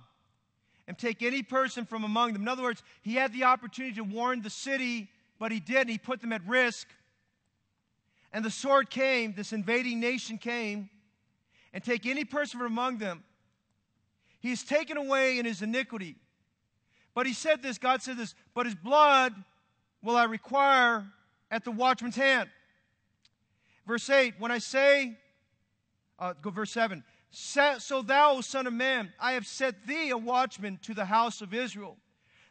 [0.88, 4.04] and take any person from among them, in other words, he had the opportunity to
[4.04, 5.08] warn the city
[5.38, 6.88] but he did, and he put them at risk.
[8.32, 10.90] And the sword came, this invading nation came,
[11.72, 13.22] and take any person from among them.
[14.40, 16.16] He is taken away in his iniquity.
[17.14, 19.34] But he said this, God said this, but his blood
[20.02, 21.06] will I require
[21.50, 22.48] at the watchman's hand.
[23.86, 25.16] Verse 8, when I say,
[26.18, 30.18] uh, go verse 7, so thou, O son of man, I have set thee a
[30.18, 31.96] watchman to the house of Israel.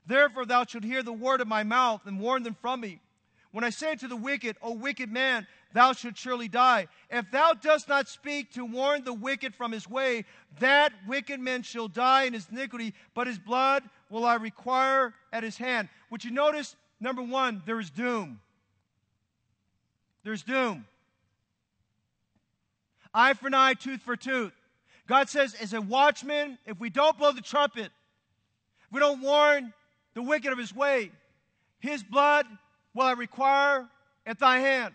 [0.06, 3.02] Therefore thou shalt hear the word of my mouth and warn them from me.
[3.52, 6.88] When I say to the wicked, O wicked man, thou shalt surely die.
[7.10, 10.26] If thou dost not speak to warn the wicked from his way,
[10.60, 15.44] that wicked man shall die in his iniquity, but his blood will I require at
[15.44, 15.90] his hand.
[16.10, 18.40] Would you notice, number one, there is doom.
[20.24, 20.86] There's doom.
[23.14, 24.54] Eye for an eye, tooth for tooth.
[25.08, 29.74] God says, as a watchman, if we don't blow the trumpet, if we don't warn
[30.14, 31.12] the wicked of his way.
[31.80, 32.46] His blood
[32.94, 33.88] will I require
[34.26, 34.94] at thy hand.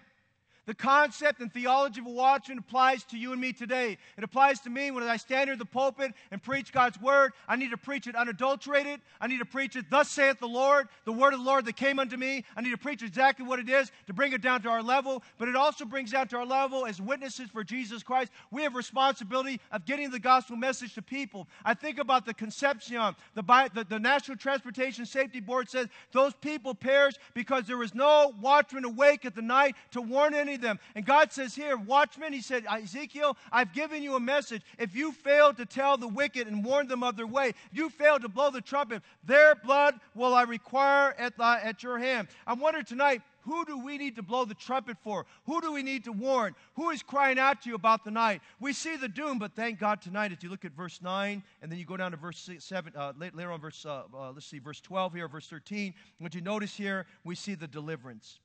[0.72, 3.98] The concept and theology of a watchman applies to you and me today.
[4.16, 7.34] It applies to me when I stand here the pulpit and preach God's word.
[7.46, 9.02] I need to preach it unadulterated.
[9.20, 11.76] I need to preach it, thus saith the Lord, the word of the Lord that
[11.76, 12.46] came unto me.
[12.56, 15.22] I need to preach exactly what it is to bring it down to our level,
[15.36, 18.32] but it also brings down to our level as witnesses for Jesus Christ.
[18.50, 21.48] We have responsibility of getting the gospel message to people.
[21.66, 23.42] I think about the Conception, the,
[23.74, 28.86] the, the National Transportation Safety Board says those people perish because there was no watchman
[28.86, 30.78] awake at the night to warn any them.
[30.94, 34.62] And God says here, watchmen, He said, Ezekiel, I've given you a message.
[34.78, 37.90] If you fail to tell the wicked and warn them of their way, if you
[37.90, 42.28] fail to blow the trumpet, their blood will I require at, at your hand.
[42.46, 45.26] I wonder tonight, who do we need to blow the trumpet for?
[45.46, 46.54] Who do we need to warn?
[46.74, 48.40] Who is crying out to you about the night?
[48.60, 51.70] We see the doom, but thank God tonight, if you look at verse 9, and
[51.70, 54.60] then you go down to verse 7, uh, later on, verse, uh, uh, let's see,
[54.60, 55.92] verse 12 here, verse 13.
[56.18, 58.38] What you notice here, we see the deliverance.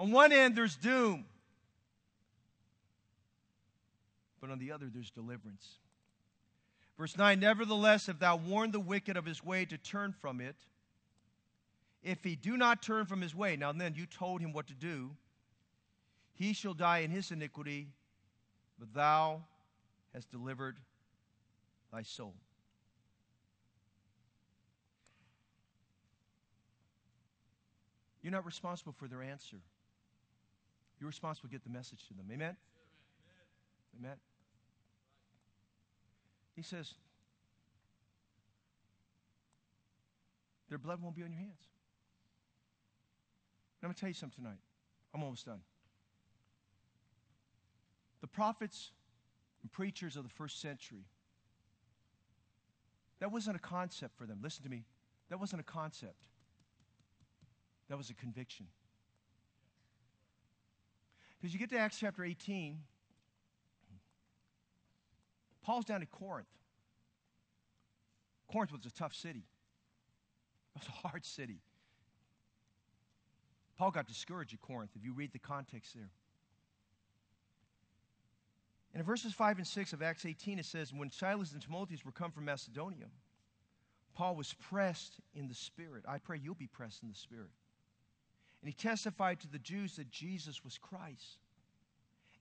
[0.00, 1.26] On one end, there's doom,
[4.40, 5.76] but on the other, there's deliverance.
[6.96, 10.56] Verse 9 Nevertheless, if thou warn the wicked of his way to turn from it,
[12.02, 14.74] if he do not turn from his way, now then you told him what to
[14.74, 15.10] do,
[16.32, 17.88] he shall die in his iniquity,
[18.78, 19.42] but thou
[20.14, 20.78] hast delivered
[21.92, 22.32] thy soul.
[28.22, 29.58] You're not responsible for their answer.
[31.00, 32.26] You're responsible to get the message to them.
[32.30, 32.56] Amen?
[33.98, 34.16] Amen.
[36.54, 36.94] He says,
[40.68, 41.68] their blood won't be on your hands.
[43.80, 44.60] And I'm going to tell you something tonight.
[45.14, 45.60] I'm almost done.
[48.20, 48.92] The prophets
[49.62, 51.06] and preachers of the first century,
[53.20, 54.40] that wasn't a concept for them.
[54.42, 54.84] Listen to me.
[55.30, 56.16] That wasn't a concept,
[57.88, 58.66] that was a conviction.
[61.40, 62.78] Because you get to Acts chapter 18,
[65.62, 66.46] Paul's down at Corinth.
[68.52, 69.44] Corinth was a tough city,
[70.74, 71.60] it was a hard city.
[73.78, 76.10] Paul got discouraged at Corinth, if you read the context there.
[78.92, 82.04] And in verses 5 and 6 of Acts 18, it says, When Silas and Timotheus
[82.04, 83.06] were come from Macedonia,
[84.14, 86.04] Paul was pressed in the Spirit.
[86.06, 87.48] I pray you'll be pressed in the Spirit.
[88.62, 91.38] And he testified to the Jews that Jesus was Christ.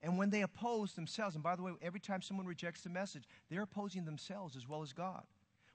[0.01, 3.23] And when they opposed themselves, and by the way, every time someone rejects the message,
[3.49, 5.23] they're opposing themselves as well as God.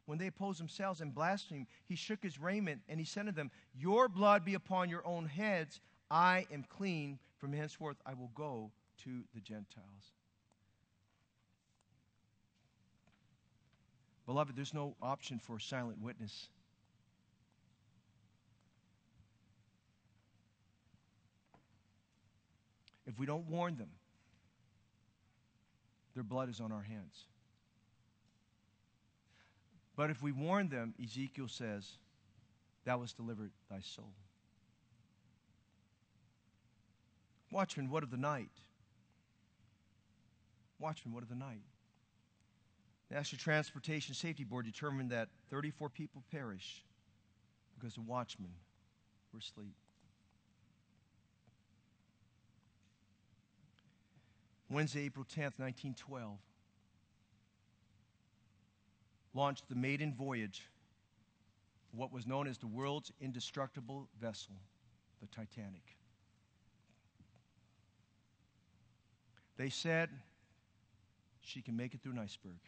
[0.07, 3.51] When they opposed themselves and blasphemed, he shook his raiment and he said to them,
[3.75, 5.81] Your blood be upon your own heads.
[6.11, 7.19] I am clean.
[7.39, 8.71] From henceforth I will go
[9.05, 10.13] to the Gentiles.
[14.27, 16.49] Beloved, there's no option for a silent witness.
[23.07, 23.91] If we don't warn them,
[26.15, 27.27] their blood is on our hands.
[29.97, 31.99] But if we warn them, Ezekiel says,
[32.85, 34.13] Thou hast delivered thy soul.
[37.51, 38.51] Watchman, what of the night?
[40.79, 41.63] Watchman, what of the night?
[43.09, 46.85] The National Transportation Safety Board determined that 34 people perished
[47.79, 48.51] because the watchmen
[49.33, 49.77] were asleep.
[54.75, 56.37] Wednesday, April 10th, 1912,
[59.33, 60.69] launched the maiden voyage
[61.93, 64.55] of what was known as the world's indestructible vessel,
[65.21, 65.97] the Titanic.
[69.57, 70.11] They said
[71.41, 72.59] she can make it through an iceberg.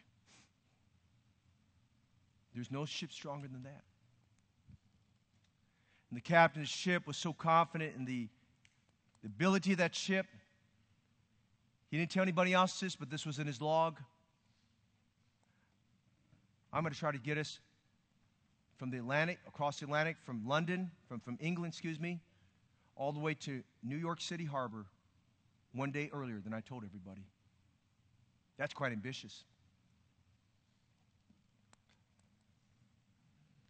[2.55, 3.83] There's no ship stronger than that.
[6.09, 8.29] And the captain of the ship was so confident in the,
[9.21, 10.25] the ability of that ship.
[11.89, 13.99] He didn't tell anybody else this, but this was in his log.
[16.73, 17.59] I'm going to try to get us
[18.77, 22.19] from the Atlantic, across the Atlantic, from London, from, from England, excuse me,
[22.95, 24.85] all the way to New York City Harbor
[25.73, 27.25] one day earlier than I told everybody.
[28.57, 29.43] That's quite ambitious.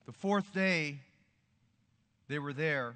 [0.06, 1.00] The fourth day
[2.28, 2.96] they were there,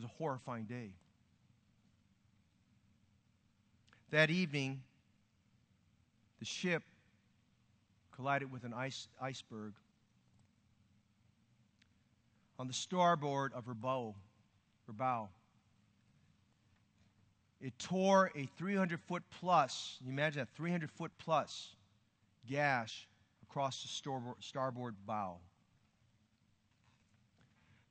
[0.00, 0.94] was a horrifying day.
[4.10, 4.80] That evening,
[6.38, 6.82] the ship
[8.16, 9.74] collided with an ice, iceberg
[12.58, 14.14] on the starboard of her bow,
[14.86, 15.28] her bow.
[17.60, 21.74] It tore a 300 foot plus, you imagine that 300 foot plus
[22.48, 23.06] gash
[23.42, 25.36] across the starboard, starboard bow.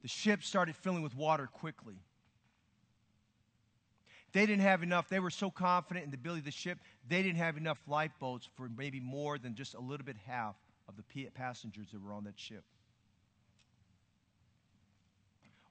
[0.01, 1.95] The ship started filling with water quickly.
[4.31, 5.09] They didn't have enough.
[5.09, 8.47] They were so confident in the ability of the ship, they didn't have enough lifeboats
[8.55, 10.55] for maybe more than just a little bit half
[10.87, 12.63] of the passengers that were on that ship.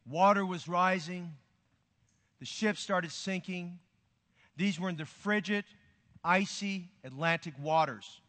[0.09, 1.35] Water was rising.
[2.41, 3.79] The ship started sinking.
[4.57, 5.65] These were in the frigid,
[6.25, 8.21] icy Atlantic waters.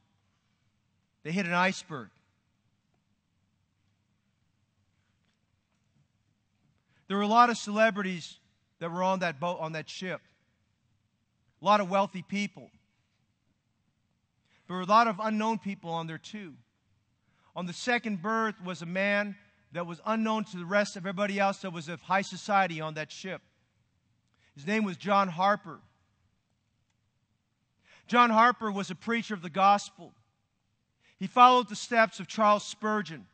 [1.24, 2.10] They hit an iceberg.
[7.10, 8.38] There were a lot of celebrities
[8.78, 10.22] that were on that boat, on that ship.
[11.62, 12.70] A lot of wealthy people.
[14.68, 16.54] There were a lot of unknown people on there too.
[17.56, 19.36] On the second berth was a man
[19.72, 22.94] that was unknown to the rest of everybody else that was of high society on
[22.94, 23.42] that ship.
[24.56, 25.80] His name was John Harper.
[28.08, 30.14] John Harper was a preacher of the gospel.
[31.18, 33.26] He followed the steps of Charles Spurgeon.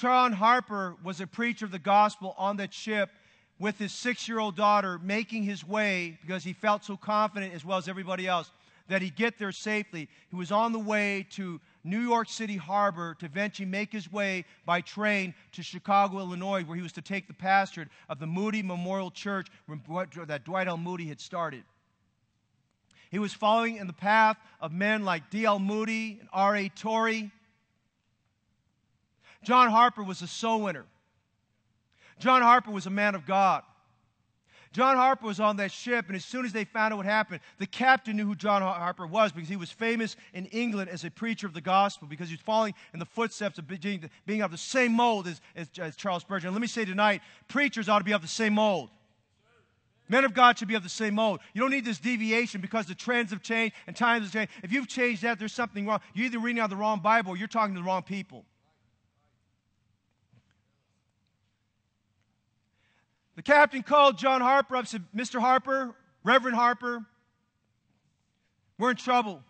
[0.00, 3.10] John Harper was a preacher of the gospel on that ship
[3.58, 7.64] with his six year old daughter, making his way because he felt so confident, as
[7.64, 8.52] well as everybody else,
[8.86, 10.08] that he'd get there safely.
[10.30, 14.44] He was on the way to New York City Harbor to eventually make his way
[14.64, 18.62] by train to Chicago, Illinois, where he was to take the pastorate of the Moody
[18.62, 20.76] Memorial Church that Dwight L.
[20.76, 21.64] Moody had started.
[23.10, 25.58] He was following in the path of men like D.L.
[25.58, 26.68] Moody and R.A.
[26.68, 27.32] Torrey.
[29.42, 30.84] John Harper was a soul winner.
[32.18, 33.62] John Harper was a man of God.
[34.72, 37.40] John Harper was on that ship, and as soon as they found out what happened,
[37.58, 41.10] the captain knew who John Harper was because he was famous in England as a
[41.10, 44.50] preacher of the gospel because he was following in the footsteps of being, being of
[44.50, 46.48] the same mold as, as, as Charles Spurgeon.
[46.48, 48.90] And let me say tonight, preachers ought to be of the same mold.
[50.08, 51.40] Men of God should be of the same mold.
[51.52, 54.52] You don't need this deviation because the trends have changed and times have changed.
[54.62, 56.00] If you've changed that, there's something wrong.
[56.14, 58.44] You're either reading out the wrong Bible or you're talking to the wrong people.
[63.38, 65.38] The captain called John Harper up and said, Mr.
[65.38, 67.06] Harper, Reverend Harper,
[68.76, 69.44] we're in trouble.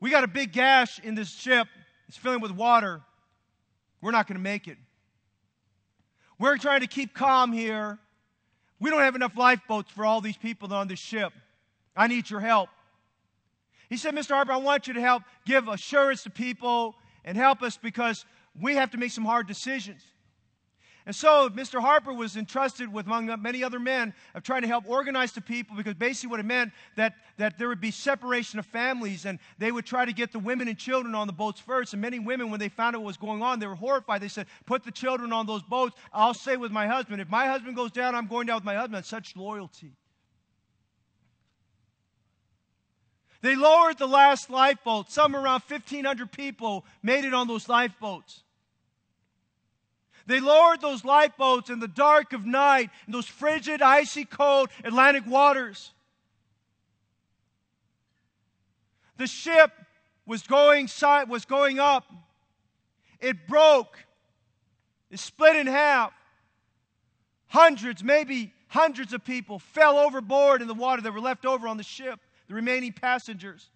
[0.00, 1.66] We got a big gash in this ship.
[2.06, 3.00] It's filling with water.
[4.02, 4.76] We're not going to make it.
[6.38, 7.98] We're trying to keep calm here
[8.80, 11.32] we don't have enough lifeboats for all these people on this ship.
[11.96, 12.68] I need your help.
[13.88, 14.32] He said, Mr.
[14.32, 16.94] Harper, I want you to help give assurance to people
[17.24, 18.26] and help us because
[18.60, 20.02] we have to make some hard decisions.
[21.06, 21.80] And so Mr.
[21.80, 25.76] Harper was entrusted with, among many other men, of trying to help organize the people
[25.76, 29.70] because basically what it meant that, that there would be separation of families and they
[29.70, 31.92] would try to get the women and children on the boats first.
[31.92, 34.22] And many women, when they found out what was going on, they were horrified.
[34.22, 35.94] They said, put the children on those boats.
[36.10, 37.20] I'll stay with my husband.
[37.20, 39.04] If my husband goes down, I'm going down with my husband.
[39.04, 39.92] such loyalty.
[43.42, 45.10] They lowered the last lifeboat.
[45.10, 48.43] Some around 1,500 people made it on those lifeboats.
[50.26, 55.26] They lowered those lifeboats in the dark of night in those frigid, icy cold Atlantic
[55.26, 55.92] waters.
[59.16, 59.70] The ship
[60.26, 60.88] was going,
[61.28, 62.04] was going up.
[63.20, 63.98] It broke.
[65.10, 66.12] It split in half.
[67.48, 71.76] Hundreds, maybe hundreds of people fell overboard in the water that were left over on
[71.76, 72.18] the ship
[72.48, 73.70] the remaining passengers.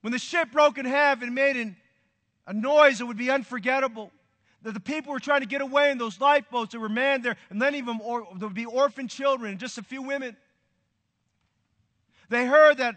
[0.00, 1.76] When the ship broke in half and made an,
[2.46, 4.10] a noise that would be unforgettable,
[4.62, 7.36] that the people were trying to get away in those lifeboats that were manned there,
[7.50, 10.36] and then even or, there would be orphan children and just a few women.
[12.28, 12.96] They heard that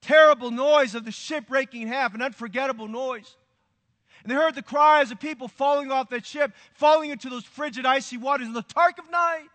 [0.00, 3.36] terrible noise of the ship breaking in half, an unforgettable noise.
[4.22, 7.86] And they heard the cries of people falling off that ship, falling into those frigid,
[7.86, 9.48] icy waters in the dark of night.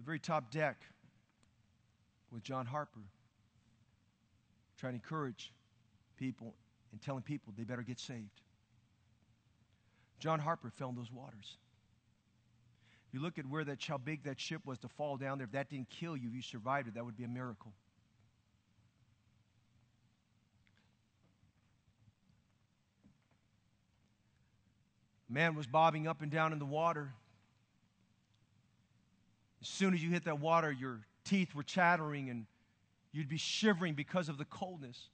[0.00, 0.78] the very top deck
[2.32, 3.00] with John Harper,
[4.78, 5.52] trying to encourage
[6.16, 6.54] people
[6.92, 8.40] and telling people they better get saved.
[10.18, 11.56] John Harper fell in those waters.
[13.08, 15.46] If you look at where that how big that ship was to fall down there,
[15.46, 17.72] if that didn't kill you, if you survived it, that would be a miracle.
[25.28, 27.12] Man was bobbing up and down in the water.
[29.62, 32.46] As soon as you hit that water, your teeth were chattering and
[33.12, 35.08] you'd be shivering because of the coldness.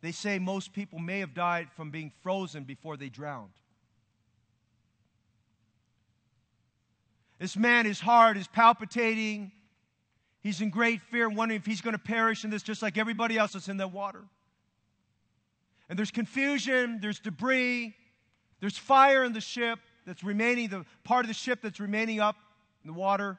[0.00, 3.52] They say most people may have died from being frozen before they drowned.
[7.38, 9.50] This man, his heart is palpitating.
[10.42, 13.38] He's in great fear, wondering if he's going to perish in this, just like everybody
[13.38, 14.22] else that's in that water.
[15.88, 17.94] And there's confusion, there's debris,
[18.60, 22.36] there's fire in the ship that's remaining, the part of the ship that's remaining up
[22.84, 23.38] in the water.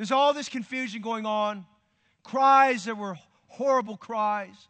[0.00, 1.66] There's all this confusion going on,
[2.22, 4.68] cries that were horrible cries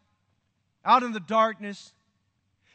[0.85, 1.93] out in the darkness.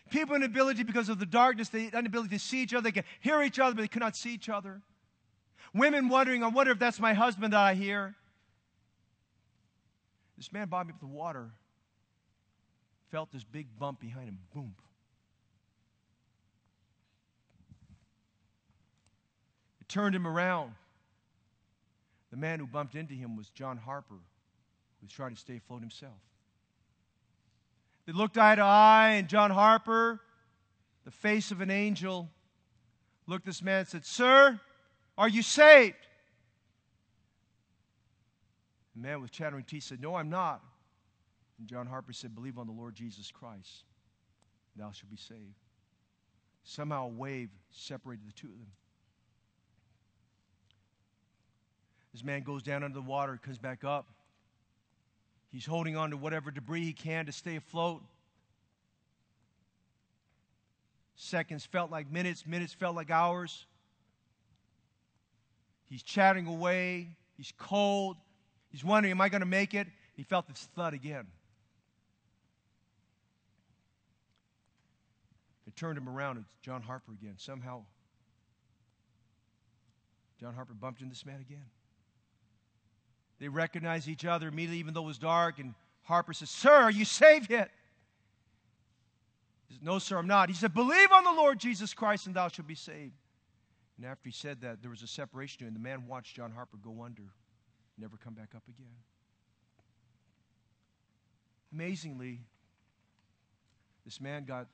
[0.10, 2.84] People inability because of the darkness, the inability to see each other.
[2.84, 4.82] They could hear each other, but they could not see each other.
[5.74, 8.16] Women wondering, I wonder if that's my husband that I hear.
[10.38, 11.52] This man bobbing up the water
[13.12, 14.40] felt this big bump behind him.
[14.54, 14.74] Boom.
[19.82, 20.72] It turned him around.
[22.32, 25.82] The man who bumped into him was John Harper, who was trying to stay afloat
[25.82, 26.14] himself.
[28.06, 30.22] They looked eye to eye, and John Harper,
[31.06, 32.30] the face of an angel,
[33.28, 34.60] looked this man and said, Sir,
[35.18, 35.96] are you saved?
[38.96, 40.62] The man with chattering teeth said, No, I'm not.
[41.58, 43.84] And John Harper said, Believe on the Lord Jesus Christ,
[44.76, 45.56] thou shalt be saved.
[46.64, 48.72] Somehow a wave separated the two of them.
[52.16, 54.08] This man goes down under the water, comes back up.
[55.52, 58.02] He's holding on to whatever debris he can to stay afloat.
[61.18, 63.66] Seconds felt like minutes, minutes felt like hours.
[65.90, 67.18] He's chatting away.
[67.36, 68.16] He's cold.
[68.70, 69.88] He's wondering, am I going to make it?
[70.16, 71.28] He felt this thud again.
[75.68, 76.38] It turned him around.
[76.38, 77.34] It's John Harper again.
[77.36, 77.84] Somehow,
[80.40, 81.66] John Harper bumped into this man again.
[83.40, 85.60] They recognized each other immediately, even though it was dark.
[85.60, 85.74] And
[86.04, 87.72] Harper says, Sir, are you saved yet?
[89.68, 90.50] He said, No, sir, I'm not.
[90.50, 93.14] He said, Believe on the Lord Jesus Christ, and thou shalt be saved.
[93.98, 96.78] And after he said that, there was a separation, and the man watched John Harper
[96.78, 97.24] go under,
[97.98, 98.88] never come back up again.
[101.74, 102.42] Amazingly,
[104.06, 104.68] this man got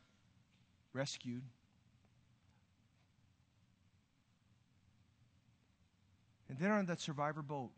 [0.93, 1.43] rescued.
[6.49, 7.71] And then on that survivor boat,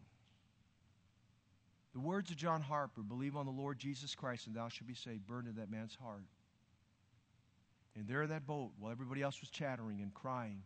[1.94, 4.96] the words of John Harper, believe on the Lord Jesus Christ and thou shalt be
[4.96, 6.26] saved, burned in that man's heart.
[7.96, 10.64] And there in that boat, while everybody else was chattering and crying,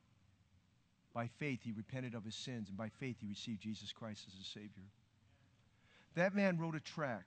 [1.14, 4.38] by faith he repented of his sins, and by faith he received Jesus Christ as
[4.38, 4.86] his Savior.
[6.16, 7.26] That man wrote a track.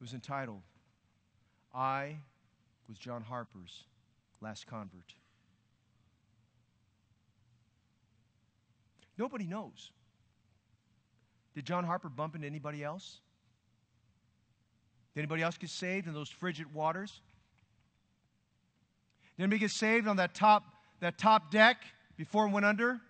[0.00, 0.62] It was entitled,
[1.74, 2.16] I
[2.88, 3.84] was John Harper's
[4.40, 5.14] last convert.
[9.18, 9.90] Nobody knows.
[11.54, 13.20] Did John Harper bump into anybody else?
[15.14, 17.20] Did anybody else get saved in those frigid waters?
[19.36, 20.64] Did anybody get saved on that top,
[21.00, 21.78] that top deck
[22.16, 23.00] before it went under?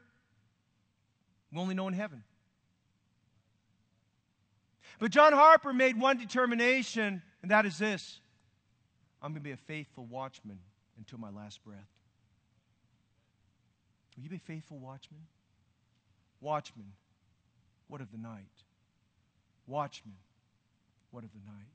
[1.53, 2.23] We only know in heaven.
[4.99, 8.21] But John Harper made one determination, and that is this
[9.23, 10.59] I'm going to be a faithful watchman
[10.99, 11.89] until my last breath.
[14.17, 15.21] Will you be a faithful watchman?
[16.41, 16.93] Watchman,
[17.89, 18.65] what of the night?
[19.67, 20.17] Watchman,
[21.11, 21.73] what of the night?